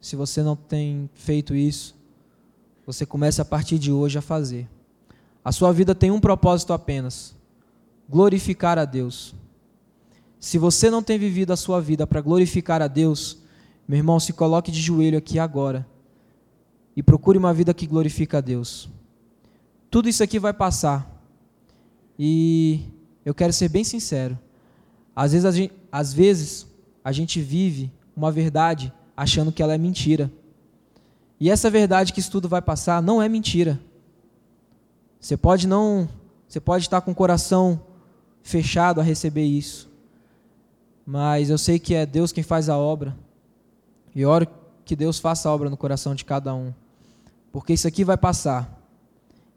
se 0.00 0.16
você 0.16 0.42
não 0.42 0.56
tem 0.56 1.08
feito 1.14 1.54
isso, 1.54 1.94
você 2.84 3.06
comece 3.06 3.40
a 3.40 3.44
partir 3.44 3.78
de 3.78 3.92
hoje 3.92 4.18
a 4.18 4.22
fazer. 4.22 4.68
A 5.46 5.52
sua 5.52 5.72
vida 5.72 5.94
tem 5.94 6.10
um 6.10 6.18
propósito 6.18 6.72
apenas: 6.72 7.36
glorificar 8.10 8.80
a 8.80 8.84
Deus. 8.84 9.32
Se 10.40 10.58
você 10.58 10.90
não 10.90 11.04
tem 11.04 11.20
vivido 11.20 11.52
a 11.52 11.56
sua 11.56 11.80
vida 11.80 12.04
para 12.04 12.20
glorificar 12.20 12.82
a 12.82 12.88
Deus, 12.88 13.38
meu 13.86 13.96
irmão, 13.96 14.18
se 14.18 14.32
coloque 14.32 14.72
de 14.72 14.80
joelho 14.80 15.16
aqui 15.16 15.38
agora 15.38 15.86
e 16.96 17.02
procure 17.02 17.38
uma 17.38 17.54
vida 17.54 17.72
que 17.72 17.86
glorifica 17.86 18.38
a 18.38 18.40
Deus. 18.40 18.88
Tudo 19.88 20.08
isso 20.08 20.20
aqui 20.20 20.40
vai 20.40 20.52
passar. 20.52 21.08
E 22.18 22.80
eu 23.24 23.32
quero 23.32 23.52
ser 23.52 23.68
bem 23.68 23.84
sincero. 23.84 24.36
Às 25.14 25.30
vezes 25.30 25.44
a 25.44 25.52
gente, 25.52 25.72
às 25.92 26.12
vezes, 26.12 26.66
a 27.04 27.12
gente 27.12 27.40
vive 27.40 27.92
uma 28.16 28.32
verdade 28.32 28.92
achando 29.16 29.52
que 29.52 29.62
ela 29.62 29.74
é 29.74 29.78
mentira. 29.78 30.28
E 31.38 31.48
essa 31.48 31.70
verdade 31.70 32.12
que 32.12 32.18
isso 32.18 32.32
tudo 32.32 32.48
vai 32.48 32.60
passar 32.60 33.00
não 33.00 33.22
é 33.22 33.28
mentira. 33.28 33.78
Você 35.26 35.36
pode 35.36 35.66
não, 35.66 36.08
você 36.46 36.60
pode 36.60 36.84
estar 36.84 37.00
com 37.00 37.10
o 37.10 37.14
coração 37.14 37.80
fechado 38.44 39.00
a 39.00 39.02
receber 39.02 39.42
isso. 39.42 39.90
Mas 41.04 41.50
eu 41.50 41.58
sei 41.58 41.80
que 41.80 41.96
é 41.96 42.06
Deus 42.06 42.30
quem 42.30 42.44
faz 42.44 42.68
a 42.68 42.78
obra. 42.78 43.12
E 44.14 44.24
oro 44.24 44.46
que 44.84 44.94
Deus 44.94 45.18
faça 45.18 45.48
a 45.48 45.52
obra 45.52 45.68
no 45.68 45.76
coração 45.76 46.14
de 46.14 46.24
cada 46.24 46.54
um. 46.54 46.72
Porque 47.50 47.72
isso 47.72 47.88
aqui 47.88 48.04
vai 48.04 48.16
passar. 48.16 48.80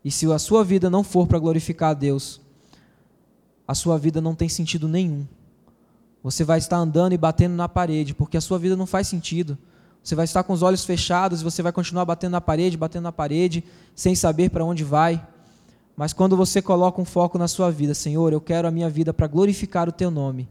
E 0.03 0.09
se 0.09 0.25
a 0.33 0.39
sua 0.39 0.63
vida 0.63 0.89
não 0.89 1.03
for 1.03 1.27
para 1.27 1.37
glorificar 1.37 1.91
a 1.91 1.93
Deus, 1.93 2.41
a 3.67 3.75
sua 3.75 3.95
vida 3.99 4.19
não 4.19 4.33
tem 4.33 4.49
sentido 4.49 4.87
nenhum. 4.87 5.23
Você 6.23 6.43
vai 6.43 6.57
estar 6.57 6.77
andando 6.77 7.13
e 7.13 7.17
batendo 7.17 7.53
na 7.53 7.69
parede, 7.69 8.15
porque 8.15 8.37
a 8.37 8.41
sua 8.41 8.57
vida 8.57 8.75
não 8.75 8.87
faz 8.87 9.07
sentido. 9.07 9.55
Você 10.01 10.15
vai 10.15 10.25
estar 10.25 10.41
com 10.41 10.51
os 10.51 10.63
olhos 10.63 10.83
fechados 10.83 11.41
e 11.41 11.43
você 11.43 11.61
vai 11.61 11.71
continuar 11.71 12.05
batendo 12.05 12.31
na 12.31 12.41
parede, 12.41 12.75
batendo 12.75 13.03
na 13.03 13.11
parede, 13.11 13.63
sem 13.93 14.15
saber 14.15 14.49
para 14.49 14.65
onde 14.65 14.83
vai. 14.83 15.23
Mas 15.99 16.13
quando 16.13 16.37
você 16.37 16.61
coloca 16.61 17.01
um 17.01 17.03
foco 17.03 17.37
na 17.37 17.45
sua 17.45 17.69
vida, 17.69 17.93
Senhor, 17.93 18.31
eu 18.31 18.39
quero 18.39 18.65
a 18.65 18.71
minha 18.71 18.89
vida 18.89 19.13
para 19.13 19.27
glorificar 19.27 19.89
o 19.89 19.91
teu 19.91 20.09
nome. 20.09 20.47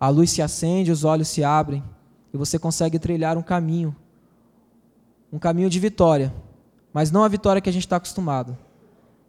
A 0.00 0.08
luz 0.08 0.28
se 0.32 0.42
acende, 0.42 0.90
os 0.90 1.04
olhos 1.04 1.28
se 1.28 1.44
abrem 1.44 1.84
e 2.32 2.36
você 2.36 2.58
consegue 2.58 2.98
trilhar 2.98 3.38
um 3.38 3.42
caminho, 3.42 3.94
um 5.32 5.38
caminho 5.38 5.70
de 5.70 5.78
vitória, 5.78 6.34
mas 6.92 7.12
não 7.12 7.22
a 7.22 7.28
vitória 7.28 7.62
que 7.62 7.68
a 7.68 7.72
gente 7.72 7.86
está 7.86 7.94
acostumado. 7.94 8.58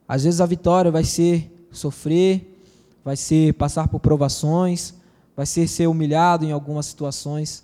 Às 0.08 0.24
vezes 0.24 0.42
a 0.42 0.46
vitória 0.48 0.90
vai 0.90 1.04
ser 1.04 1.68
sofrer, 1.72 2.60
vai 3.04 3.16
ser 3.16 3.54
passar 3.54 3.88
por 3.88 4.00
provações, 4.00 4.96
vai 5.36 5.46
ser 5.46 5.68
ser 5.68 5.86
humilhado 5.86 6.46
em 6.46 6.52
algumas 6.52 6.88
situações, 6.88 7.64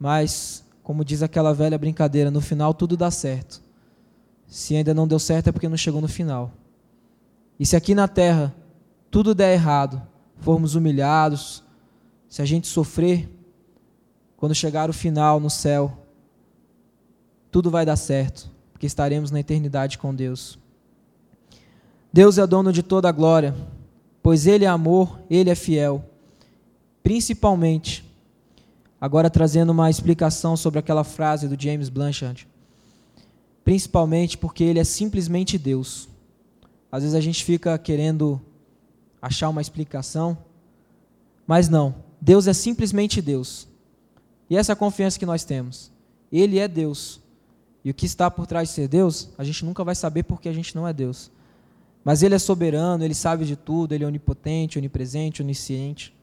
mas, 0.00 0.64
como 0.82 1.04
diz 1.04 1.22
aquela 1.22 1.52
velha 1.52 1.76
brincadeira, 1.76 2.30
no 2.30 2.40
final 2.40 2.72
tudo 2.72 2.96
dá 2.96 3.10
certo. 3.10 3.67
Se 4.48 4.74
ainda 4.74 4.94
não 4.94 5.06
deu 5.06 5.18
certo 5.18 5.48
é 5.48 5.52
porque 5.52 5.68
não 5.68 5.76
chegou 5.76 6.00
no 6.00 6.08
final. 6.08 6.50
E 7.60 7.66
se 7.66 7.76
aqui 7.76 7.94
na 7.94 8.08
terra 8.08 8.54
tudo 9.10 9.34
der 9.34 9.52
errado, 9.54 10.02
formos 10.40 10.74
humilhados, 10.74 11.62
se 12.28 12.42
a 12.42 12.44
gente 12.44 12.66
sofrer, 12.66 13.28
quando 14.36 14.54
chegar 14.54 14.88
o 14.90 14.92
final 14.92 15.40
no 15.40 15.50
céu, 15.50 15.98
tudo 17.50 17.70
vai 17.70 17.84
dar 17.84 17.96
certo, 17.96 18.50
porque 18.72 18.86
estaremos 18.86 19.30
na 19.30 19.40
eternidade 19.40 19.98
com 19.98 20.14
Deus. 20.14 20.58
Deus 22.12 22.38
é 22.38 22.46
dono 22.46 22.72
de 22.72 22.82
toda 22.82 23.08
a 23.08 23.12
glória, 23.12 23.54
pois 24.22 24.46
Ele 24.46 24.64
é 24.64 24.68
amor, 24.68 25.18
Ele 25.30 25.50
é 25.50 25.54
fiel. 25.54 26.04
Principalmente, 27.02 28.04
agora 29.00 29.30
trazendo 29.30 29.70
uma 29.70 29.90
explicação 29.90 30.56
sobre 30.56 30.78
aquela 30.78 31.04
frase 31.04 31.48
do 31.48 31.60
James 31.60 31.88
Blanchard, 31.88 32.46
principalmente 33.68 34.38
porque 34.38 34.64
Ele 34.64 34.78
é 34.78 34.84
simplesmente 34.84 35.58
Deus. 35.58 36.08
Às 36.90 37.02
vezes 37.02 37.14
a 37.14 37.20
gente 37.20 37.44
fica 37.44 37.76
querendo 37.76 38.40
achar 39.20 39.50
uma 39.50 39.60
explicação, 39.60 40.38
mas 41.46 41.68
não, 41.68 41.94
Deus 42.18 42.46
é 42.46 42.54
simplesmente 42.54 43.20
Deus. 43.20 43.68
E 44.48 44.56
essa 44.56 44.72
é 44.72 44.74
a 44.74 44.76
confiança 44.76 45.18
que 45.18 45.26
nós 45.26 45.44
temos. 45.44 45.92
Ele 46.32 46.58
é 46.58 46.66
Deus. 46.66 47.20
E 47.84 47.90
o 47.90 47.94
que 47.94 48.06
está 48.06 48.30
por 48.30 48.46
trás 48.46 48.70
de 48.70 48.74
ser 48.74 48.88
Deus, 48.88 49.28
a 49.36 49.44
gente 49.44 49.62
nunca 49.66 49.84
vai 49.84 49.94
saber 49.94 50.22
porque 50.22 50.48
a 50.48 50.52
gente 50.54 50.74
não 50.74 50.88
é 50.88 50.92
Deus. 50.94 51.30
Mas 52.02 52.22
Ele 52.22 52.34
é 52.34 52.38
soberano, 52.38 53.04
Ele 53.04 53.12
sabe 53.12 53.44
de 53.44 53.54
tudo, 53.54 53.94
Ele 53.94 54.02
é 54.02 54.06
onipotente, 54.06 54.78
onipresente, 54.78 55.42
onisciente. 55.42 56.16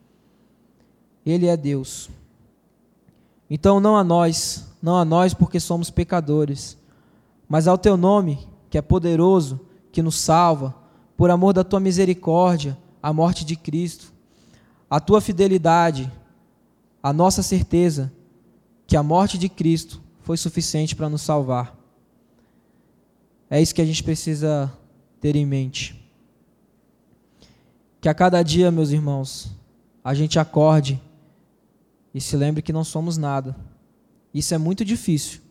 Ele 1.23 1.45
é 1.45 1.55
Deus. 1.55 2.09
Então, 3.47 3.79
não 3.79 3.95
a 3.95 4.03
nós, 4.03 4.65
não 4.81 4.97
a 4.97 5.05
nós 5.05 5.35
porque 5.35 5.59
somos 5.59 5.91
pecadores, 5.91 6.75
mas 7.47 7.67
ao 7.67 7.77
Teu 7.77 7.95
nome, 7.95 8.47
que 8.69 8.77
é 8.77 8.81
poderoso, 8.81 9.59
que 9.91 10.01
nos 10.01 10.15
salva, 10.15 10.75
por 11.15 11.29
amor 11.29 11.53
da 11.53 11.63
Tua 11.63 11.79
misericórdia, 11.79 12.77
a 13.01 13.13
morte 13.13 13.45
de 13.45 13.55
Cristo, 13.55 14.13
a 14.89 14.99
Tua 14.99 15.21
fidelidade, 15.21 16.11
a 17.01 17.13
nossa 17.13 17.43
certeza 17.43 18.11
que 18.87 18.97
a 18.97 19.03
morte 19.03 19.37
de 19.37 19.49
Cristo 19.49 20.01
foi 20.21 20.37
suficiente 20.37 20.95
para 20.95 21.09
nos 21.09 21.21
salvar. 21.21 21.77
É 23.49 23.61
isso 23.61 23.75
que 23.75 23.81
a 23.81 23.85
gente 23.85 24.03
precisa 24.03 24.71
ter 25.21 25.35
em 25.35 25.45
mente. 25.45 26.03
Que 28.01 28.09
a 28.09 28.13
cada 28.13 28.41
dia, 28.41 28.71
meus 28.71 28.89
irmãos, 28.89 29.51
a 30.03 30.13
gente 30.13 30.39
acorde 30.39 31.01
e 32.13 32.19
se 32.19 32.35
lembre 32.35 32.61
que 32.61 32.73
não 32.73 32.83
somos 32.83 33.17
nada. 33.17 33.55
Isso 34.33 34.53
é 34.53 34.57
muito 34.57 34.83
difícil. 34.83 35.41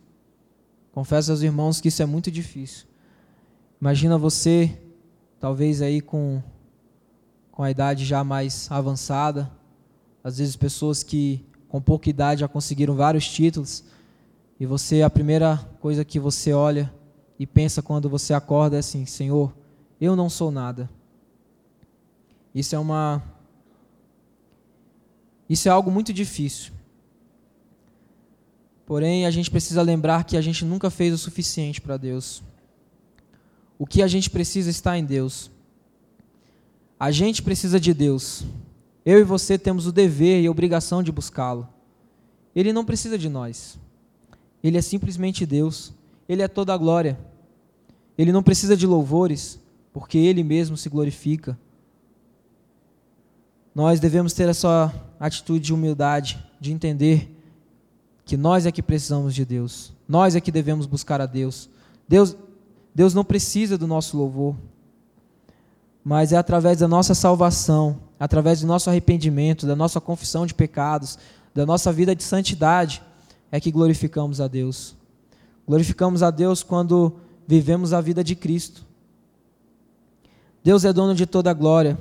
Confesso 0.95 1.29
aos 1.29 1.41
irmãos 1.41 1.81
que 1.81 1.89
isso 1.89 2.01
é 2.01 2.05
muito 2.05 2.31
difícil. 2.31 2.87
Imagina 3.81 4.17
você, 4.17 4.79
talvez 5.41 5.81
aí 5.81 5.99
com, 5.99 6.41
com 7.51 7.63
a 7.63 7.69
idade 7.69 8.05
já 8.05 8.23
mais 8.23 8.71
avançada, 8.71 9.51
às 10.23 10.37
vezes 10.37 10.55
pessoas 10.55 11.03
que 11.03 11.45
com 11.67 11.81
pouca 11.81 12.09
idade 12.09 12.39
já 12.39 12.47
conseguiram 12.47 12.95
vários 12.95 13.27
títulos, 13.27 13.83
e 14.57 14.65
você, 14.65 15.01
a 15.01 15.09
primeira 15.09 15.57
coisa 15.81 16.05
que 16.05 16.17
você 16.17 16.53
olha 16.53 16.89
e 17.37 17.45
pensa 17.45 17.81
quando 17.81 18.09
você 18.09 18.33
acorda 18.33 18.77
é 18.77 18.79
assim: 18.79 19.05
Senhor, 19.05 19.53
eu 19.99 20.15
não 20.15 20.29
sou 20.29 20.49
nada. 20.49 20.89
Isso 22.53 22.73
é 22.73 22.79
uma. 22.79 23.21
Isso 25.49 25.67
é 25.67 25.71
algo 25.71 25.91
muito 25.91 26.13
difícil. 26.13 26.71
Porém, 28.85 29.25
a 29.25 29.31
gente 29.31 29.49
precisa 29.49 29.81
lembrar 29.81 30.23
que 30.23 30.37
a 30.37 30.41
gente 30.41 30.63
nunca 30.63 30.89
fez 30.89 31.13
o 31.13 31.17
suficiente 31.17 31.81
para 31.81 31.97
Deus. 31.97 32.43
O 33.79 33.85
que 33.85 34.03
a 34.03 34.07
gente 34.07 34.29
precisa 34.29 34.69
está 34.69 34.97
em 34.97 35.03
Deus. 35.03 35.49
A 36.99 37.11
gente 37.11 37.41
precisa 37.41 37.79
de 37.79 37.93
Deus. 37.93 38.45
Eu 39.03 39.19
e 39.19 39.23
você 39.23 39.57
temos 39.57 39.87
o 39.87 39.91
dever 39.91 40.41
e 40.41 40.47
a 40.47 40.51
obrigação 40.51 41.01
de 41.01 41.11
buscá-lo. 41.11 41.67
Ele 42.55 42.71
não 42.71 42.85
precisa 42.85 43.17
de 43.17 43.27
nós. 43.27 43.77
Ele 44.63 44.77
é 44.77 44.81
simplesmente 44.81 45.45
Deus. 45.45 45.91
Ele 46.29 46.41
é 46.41 46.47
toda 46.47 46.73
a 46.73 46.77
glória. 46.77 47.19
Ele 48.17 48.31
não 48.31 48.41
precisa 48.41 48.77
de 48.77 48.87
louvores, 48.87 49.59
porque 49.91 50.17
ele 50.17 50.43
mesmo 50.43 50.77
se 50.77 50.89
glorifica. 50.89 51.57
Nós 53.73 53.99
devemos 53.99 54.31
ter 54.31 54.47
essa 54.47 54.93
atitude 55.19 55.65
de 55.65 55.73
humildade, 55.73 56.41
de 56.61 56.71
entender 56.71 57.34
que 58.25 58.35
nós 58.35 58.65
é 58.65 58.71
que 58.71 58.81
precisamos 58.81 59.33
de 59.33 59.45
Deus. 59.45 59.93
Nós 60.07 60.35
é 60.35 60.41
que 60.41 60.51
devemos 60.51 60.85
buscar 60.85 61.21
a 61.21 61.25
Deus. 61.25 61.69
Deus, 62.07 62.35
Deus 62.93 63.13
não 63.13 63.23
precisa 63.23 63.77
do 63.77 63.87
nosso 63.87 64.17
louvor, 64.17 64.55
mas 66.03 66.33
é 66.33 66.37
através 66.37 66.79
da 66.79 66.87
nossa 66.87 67.15
salvação 67.15 67.99
através 68.19 68.61
do 68.61 68.67
nosso 68.67 68.89
arrependimento, 68.89 69.67
da 69.67 69.75
nossa 69.75 69.99
confissão 69.99 70.45
de 70.45 70.53
pecados, 70.53 71.17
da 71.53 71.65
nossa 71.65 71.91
vida 71.91 72.15
de 72.15 72.23
santidade, 72.23 73.01
é 73.51 73.59
que 73.59 73.71
glorificamos 73.71 74.41
a 74.41 74.47
Deus. 74.47 74.95
Glorificamos 75.67 76.23
a 76.23 76.31
Deus 76.31 76.63
quando 76.63 77.13
vivemos 77.47 77.93
a 77.93 78.01
vida 78.01 78.23
de 78.23 78.35
Cristo. 78.35 78.85
Deus 80.63 80.83
é 80.83 80.91
dono 80.91 81.13
de 81.13 81.25
toda 81.25 81.51
a 81.51 81.53
glória, 81.53 81.97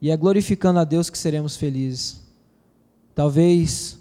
e 0.00 0.10
é 0.10 0.16
glorificando 0.16 0.80
a 0.80 0.84
Deus 0.84 1.08
que 1.08 1.16
seremos 1.16 1.56
felizes. 1.56 2.20
Talvez 3.14 3.98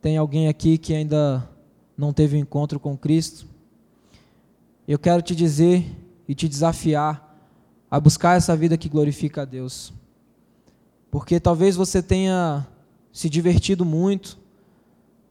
tenha 0.00 0.20
alguém 0.20 0.48
aqui 0.48 0.78
que 0.78 0.94
ainda 0.94 1.48
não 1.96 2.12
teve 2.12 2.36
um 2.36 2.40
encontro 2.40 2.80
com 2.80 2.96
Cristo. 2.96 3.46
Eu 4.88 4.98
quero 4.98 5.22
te 5.22 5.34
dizer 5.34 5.84
e 6.26 6.34
te 6.34 6.48
desafiar 6.48 7.28
a 7.90 8.00
buscar 8.00 8.36
essa 8.36 8.56
vida 8.56 8.78
que 8.78 8.88
glorifica 8.88 9.42
a 9.42 9.44
Deus. 9.44 9.92
Porque 11.10 11.38
talvez 11.38 11.76
você 11.76 12.02
tenha 12.02 12.66
se 13.12 13.28
divertido 13.28 13.84
muito, 13.84 14.38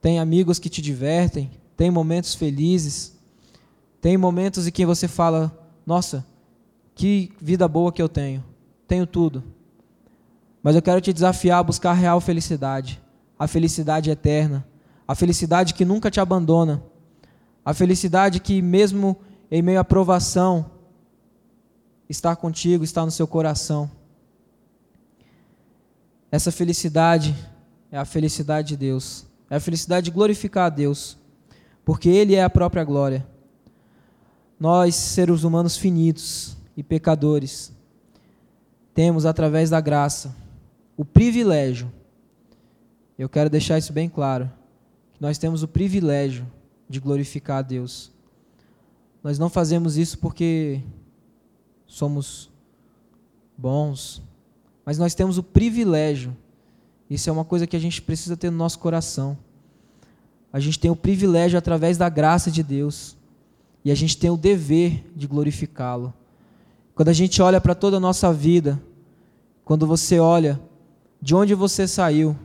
tem 0.02 0.20
amigos 0.20 0.60
que 0.60 0.70
te 0.70 0.82
divertem, 0.82 1.50
tem 1.76 1.90
momentos 1.90 2.36
felizes, 2.36 3.18
tem 4.02 4.18
momentos 4.18 4.68
em 4.68 4.72
que 4.72 4.86
você 4.86 5.08
fala: 5.08 5.52
Nossa, 5.86 6.26
que 6.94 7.32
vida 7.42 7.68
boa 7.68 7.92
que 7.92 8.02
eu 8.02 8.10
tenho, 8.10 8.44
tenho 8.88 9.08
tudo. 9.08 9.44
Mas 10.62 10.76
eu 10.76 10.82
quero 10.82 11.00
te 11.00 11.14
desafiar 11.14 11.60
a 11.60 11.64
buscar 11.64 11.92
a 11.92 11.94
real 11.94 12.20
felicidade, 12.20 13.02
a 13.40 13.48
felicidade 13.48 14.12
eterna, 14.12 14.68
a 15.08 15.16
felicidade 15.16 15.74
que 15.74 15.86
nunca 15.86 16.12
te 16.12 16.20
abandona, 16.20 16.84
a 17.64 17.74
felicidade 17.74 18.42
que, 18.42 18.62
mesmo 18.62 19.18
em 19.50 19.62
meio 19.62 19.80
à 19.80 19.84
provação, 19.84 20.70
está 22.10 22.36
contigo, 22.36 22.84
está 22.84 23.06
no 23.06 23.12
seu 23.12 23.26
coração. 23.26 23.90
Essa 26.32 26.52
felicidade 26.52 27.36
é 27.92 27.98
a 27.98 28.06
felicidade 28.06 28.70
de 28.70 28.78
Deus. 28.78 29.26
É 29.50 29.56
a 29.56 29.60
felicidade 29.60 30.06
de 30.06 30.12
glorificar 30.12 30.66
a 30.66 30.70
Deus, 30.70 31.18
porque 31.84 32.10
Ele 32.10 32.36
é 32.36 32.44
a 32.44 32.50
própria 32.50 32.84
glória. 32.84 33.26
Nós, 34.60 34.94
seres 34.94 35.44
humanos 35.44 35.78
finitos 35.78 36.56
e 36.78 36.84
pecadores, 36.84 37.72
temos, 38.94 39.26
através 39.26 39.70
da 39.70 39.82
graça, 39.82 40.36
o 40.96 41.06
privilégio, 41.06 41.92
eu 43.20 43.28
quero 43.28 43.50
deixar 43.50 43.78
isso 43.78 43.92
bem 43.92 44.08
claro, 44.08 44.50
nós 45.20 45.38
temos 45.38 45.62
o 45.62 45.68
privilégio 45.68 46.48
de 46.88 47.02
glorificar 47.02 47.58
a 47.58 47.62
Deus. 47.62 48.12
Nós 49.22 49.38
não 49.38 49.50
fazemos 49.50 49.98
isso 49.98 50.18
porque 50.18 50.82
somos 51.86 52.50
bons, 53.58 54.22
mas 54.86 54.98
nós 54.98 55.14
temos 55.14 55.38
o 55.38 55.44
privilégio, 55.44 56.34
isso 57.10 57.30
é 57.30 57.34
uma 57.34 57.44
coisa 57.44 57.68
que 57.68 57.76
a 57.76 57.80
gente 57.80 58.02
precisa 58.02 58.38
ter 58.38 58.50
no 58.50 58.58
nosso 58.58 58.80
coração. 58.80 59.38
A 60.54 60.60
gente 60.62 60.80
tem 60.80 60.90
o 60.90 60.96
privilégio 60.96 61.60
através 61.60 61.98
da 61.98 62.08
graça 62.08 62.50
de 62.50 62.64
Deus, 62.64 63.18
e 63.84 63.92
a 63.92 63.96
gente 63.96 64.18
tem 64.18 64.30
o 64.30 64.38
dever 64.38 65.04
de 65.14 65.28
glorificá-lo. 65.28 66.14
Quando 66.96 67.10
a 67.10 67.14
gente 67.14 67.42
olha 67.42 67.60
para 67.60 67.76
toda 67.76 67.98
a 67.98 68.00
nossa 68.00 68.32
vida, 68.32 68.82
quando 69.66 69.86
você 69.86 70.20
olha 70.20 70.60
de 71.22 71.36
onde 71.36 71.54
você 71.54 71.86
saiu. 71.86 72.36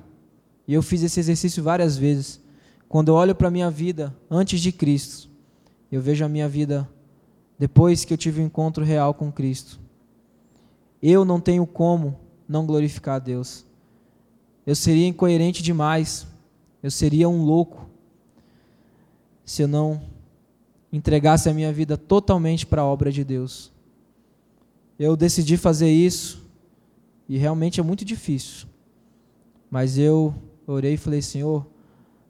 E 0.67 0.75
eu 0.75 0.83
fiz 0.83 1.03
esse 1.03 1.21
exercício 1.21 1.63
várias 1.63 1.97
vezes. 1.97 2.41
Quando 2.89 3.09
eu 3.09 3.15
olho 3.15 3.35
para 3.35 3.49
a 3.49 3.51
minha 3.51 3.71
vida 3.71 4.15
antes 4.31 4.61
de 4.61 4.73
Cristo, 4.73 5.29
eu 5.91 6.01
vejo 6.01 6.25
a 6.25 6.29
minha 6.29 6.49
vida 6.49 6.89
depois 7.59 8.05
que 8.05 8.13
eu 8.13 8.19
tive 8.19 8.41
um 8.41 8.47
encontro 8.47 8.85
real 8.85 9.15
com 9.15 9.31
Cristo. 9.31 9.79
Eu 11.03 11.25
não 11.25 11.41
tenho 11.41 11.67
como 11.67 12.19
não 12.49 12.67
glorificar 12.67 13.17
a 13.17 13.19
Deus. 13.19 13.65
Eu 14.67 14.75
seria 14.75 15.07
incoerente 15.07 15.63
demais. 15.63 16.27
Eu 16.83 16.91
seria 16.91 17.29
um 17.29 17.43
louco 17.45 17.89
se 19.45 19.63
eu 19.63 19.69
não 19.69 20.03
entregasse 20.93 21.49
a 21.49 21.55
minha 21.55 21.73
vida 21.73 21.97
totalmente 21.97 22.65
para 22.65 22.83
a 22.83 22.87
obra 22.87 23.11
de 23.13 23.25
Deus. 23.25 23.73
Eu 24.99 25.17
decidi 25.17 25.57
fazer 25.57 25.91
isso 25.91 26.43
e 27.29 27.37
realmente 27.37 27.81
é 27.81 27.83
muito 27.83 28.05
difícil. 28.05 28.67
Mas 29.71 29.99
orei 30.67 30.95
e 30.95 30.99
falei: 30.99 31.23
Senhor, 31.23 31.67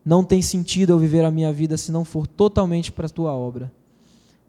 não 0.05 0.22
tem 0.22 0.43
sentido 0.43 0.91
eu 0.91 0.99
viver 0.99 1.24
a 1.24 1.30
minha 1.30 1.53
vida 1.53 1.76
se 1.76 1.91
não 1.91 2.05
for 2.05 2.26
totalmente 2.26 2.93
para 2.93 3.07
a 3.07 3.11
tua 3.11 3.32
obra. 3.32 3.72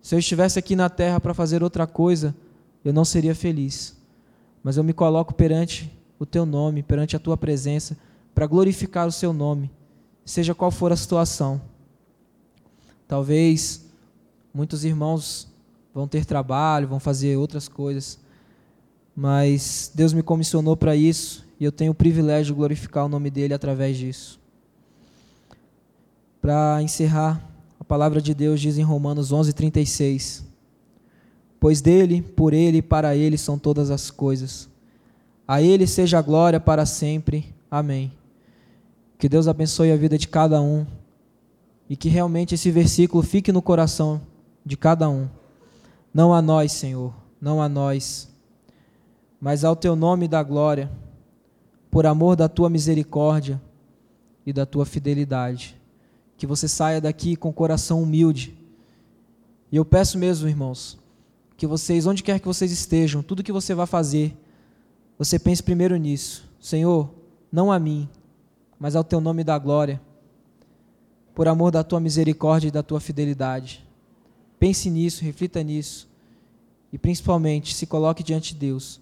Se 0.01 0.13
eu 0.13 0.19
estivesse 0.19 0.59
aqui 0.59 0.75
na 0.75 0.89
terra 0.89 1.19
para 1.19 1.33
fazer 1.33 1.63
outra 1.63 1.87
coisa, 1.87 2.35
eu 2.83 2.91
não 2.91 3.05
seria 3.05 3.33
feliz. 3.33 3.95
Mas 4.61 4.77
eu 4.77 4.83
me 4.83 4.93
coloco 4.93 5.33
perante 5.33 5.91
o 6.19 6.25
teu 6.25 6.45
nome, 6.45 6.83
perante 6.83 7.15
a 7.15 7.19
tua 7.19 7.37
presença, 7.37 7.97
para 8.33 8.47
glorificar 8.47 9.07
o 9.07 9.11
seu 9.11 9.31
nome, 9.31 9.71
seja 10.25 10.53
qual 10.53 10.71
for 10.71 10.91
a 10.91 10.95
situação. 10.95 11.61
Talvez 13.07 13.85
muitos 14.53 14.83
irmãos 14.83 15.47
vão 15.93 16.07
ter 16.07 16.25
trabalho, 16.25 16.87
vão 16.87 16.99
fazer 16.99 17.37
outras 17.37 17.67
coisas, 17.67 18.19
mas 19.15 19.91
Deus 19.95 20.11
me 20.11 20.21
comissionou 20.21 20.75
para 20.75 20.95
isso 20.95 21.44
e 21.59 21.65
eu 21.65 21.71
tenho 21.71 21.91
o 21.91 21.95
privilégio 21.95 22.53
de 22.53 22.57
glorificar 22.57 23.05
o 23.05 23.09
nome 23.09 23.29
dele 23.29 23.53
através 23.53 23.97
disso. 23.97 24.39
Para 26.41 26.81
encerrar, 26.81 27.41
a 27.79 27.83
palavra 27.83 28.21
de 28.21 28.33
Deus 28.33 28.59
diz 28.59 28.77
em 28.77 28.83
Romanos 28.83 29.31
11:36: 29.31 30.43
Pois 31.59 31.81
dele, 31.81 32.21
por 32.21 32.53
ele 32.53 32.79
e 32.79 32.81
para 32.81 33.15
ele 33.15 33.37
são 33.37 33.57
todas 33.57 33.89
as 33.89 34.11
coisas. 34.11 34.69
A 35.47 35.61
ele 35.61 35.87
seja 35.87 36.19
a 36.19 36.21
glória 36.21 36.59
para 36.59 36.85
sempre. 36.85 37.53
Amém. 37.69 38.11
Que 39.17 39.29
Deus 39.29 39.47
abençoe 39.47 39.91
a 39.91 39.97
vida 39.97 40.17
de 40.17 40.27
cada 40.27 40.61
um 40.61 40.85
e 41.89 41.95
que 41.95 42.09
realmente 42.09 42.55
esse 42.55 42.71
versículo 42.71 43.23
fique 43.23 43.51
no 43.51 43.61
coração 43.61 44.21
de 44.65 44.75
cada 44.75 45.09
um. 45.09 45.27
Não 46.13 46.33
a 46.33 46.41
nós, 46.41 46.71
Senhor, 46.71 47.13
não 47.39 47.61
a 47.61 47.69
nós, 47.69 48.27
mas 49.39 49.63
ao 49.63 49.75
teu 49.75 49.95
nome 49.95 50.27
da 50.27 50.41
glória, 50.41 50.89
por 51.95 52.05
amor 52.05 52.35
da 52.35 52.49
tua 52.49 52.69
misericórdia 52.69 53.61
e 54.45 54.51
da 54.51 54.65
tua 54.65 54.85
fidelidade. 54.85 55.79
Que 56.35 56.45
você 56.45 56.67
saia 56.67 56.99
daqui 56.99 57.37
com 57.37 57.47
o 57.47 57.53
coração 57.53 58.03
humilde. 58.03 58.53
E 59.71 59.77
eu 59.77 59.85
peço 59.85 60.17
mesmo, 60.17 60.49
irmãos, 60.49 60.99
que 61.55 61.65
vocês, 61.65 62.05
onde 62.05 62.21
quer 62.21 62.41
que 62.41 62.47
vocês 62.47 62.69
estejam, 62.69 63.23
tudo 63.23 63.41
que 63.41 63.51
você 63.53 63.73
vai 63.73 63.87
fazer, 63.87 64.35
você 65.17 65.39
pense 65.39 65.63
primeiro 65.63 65.95
nisso. 65.95 66.43
Senhor, 66.59 67.09
não 67.49 67.71
a 67.71 67.79
mim, 67.79 68.09
mas 68.77 68.93
ao 68.93 69.03
teu 69.05 69.21
nome 69.21 69.41
da 69.41 69.57
glória 69.57 70.01
por 71.33 71.47
amor 71.47 71.71
da 71.71 71.81
tua 71.81 72.01
misericórdia 72.01 72.67
e 72.67 72.71
da 72.71 72.83
tua 72.83 72.99
fidelidade. 72.99 73.87
Pense 74.59 74.89
nisso, 74.89 75.23
reflita 75.23 75.63
nisso 75.63 76.09
e 76.91 76.97
principalmente 76.97 77.73
se 77.73 77.87
coloque 77.87 78.21
diante 78.21 78.53
de 78.53 78.59
Deus, 78.59 78.99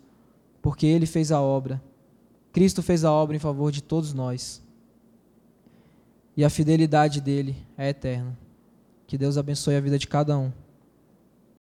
porque 0.62 0.86
Ele 0.86 1.08
fez 1.08 1.32
a 1.32 1.42
obra. 1.42 1.82
Cristo 2.54 2.84
fez 2.84 3.04
a 3.04 3.12
obra 3.12 3.36
em 3.36 3.40
favor 3.40 3.72
de 3.72 3.82
todos 3.82 4.14
nós. 4.14 4.64
E 6.38 6.46
a 6.46 6.50
fidelidade 6.50 7.20
dele 7.20 7.56
é 7.76 7.90
eterna. 7.90 8.38
Que 9.08 9.18
Deus 9.18 9.38
abençoe 9.38 9.76
a 9.76 9.82
vida 9.82 9.98
de 9.98 10.08
cada 10.08 10.38
um. 10.38 10.52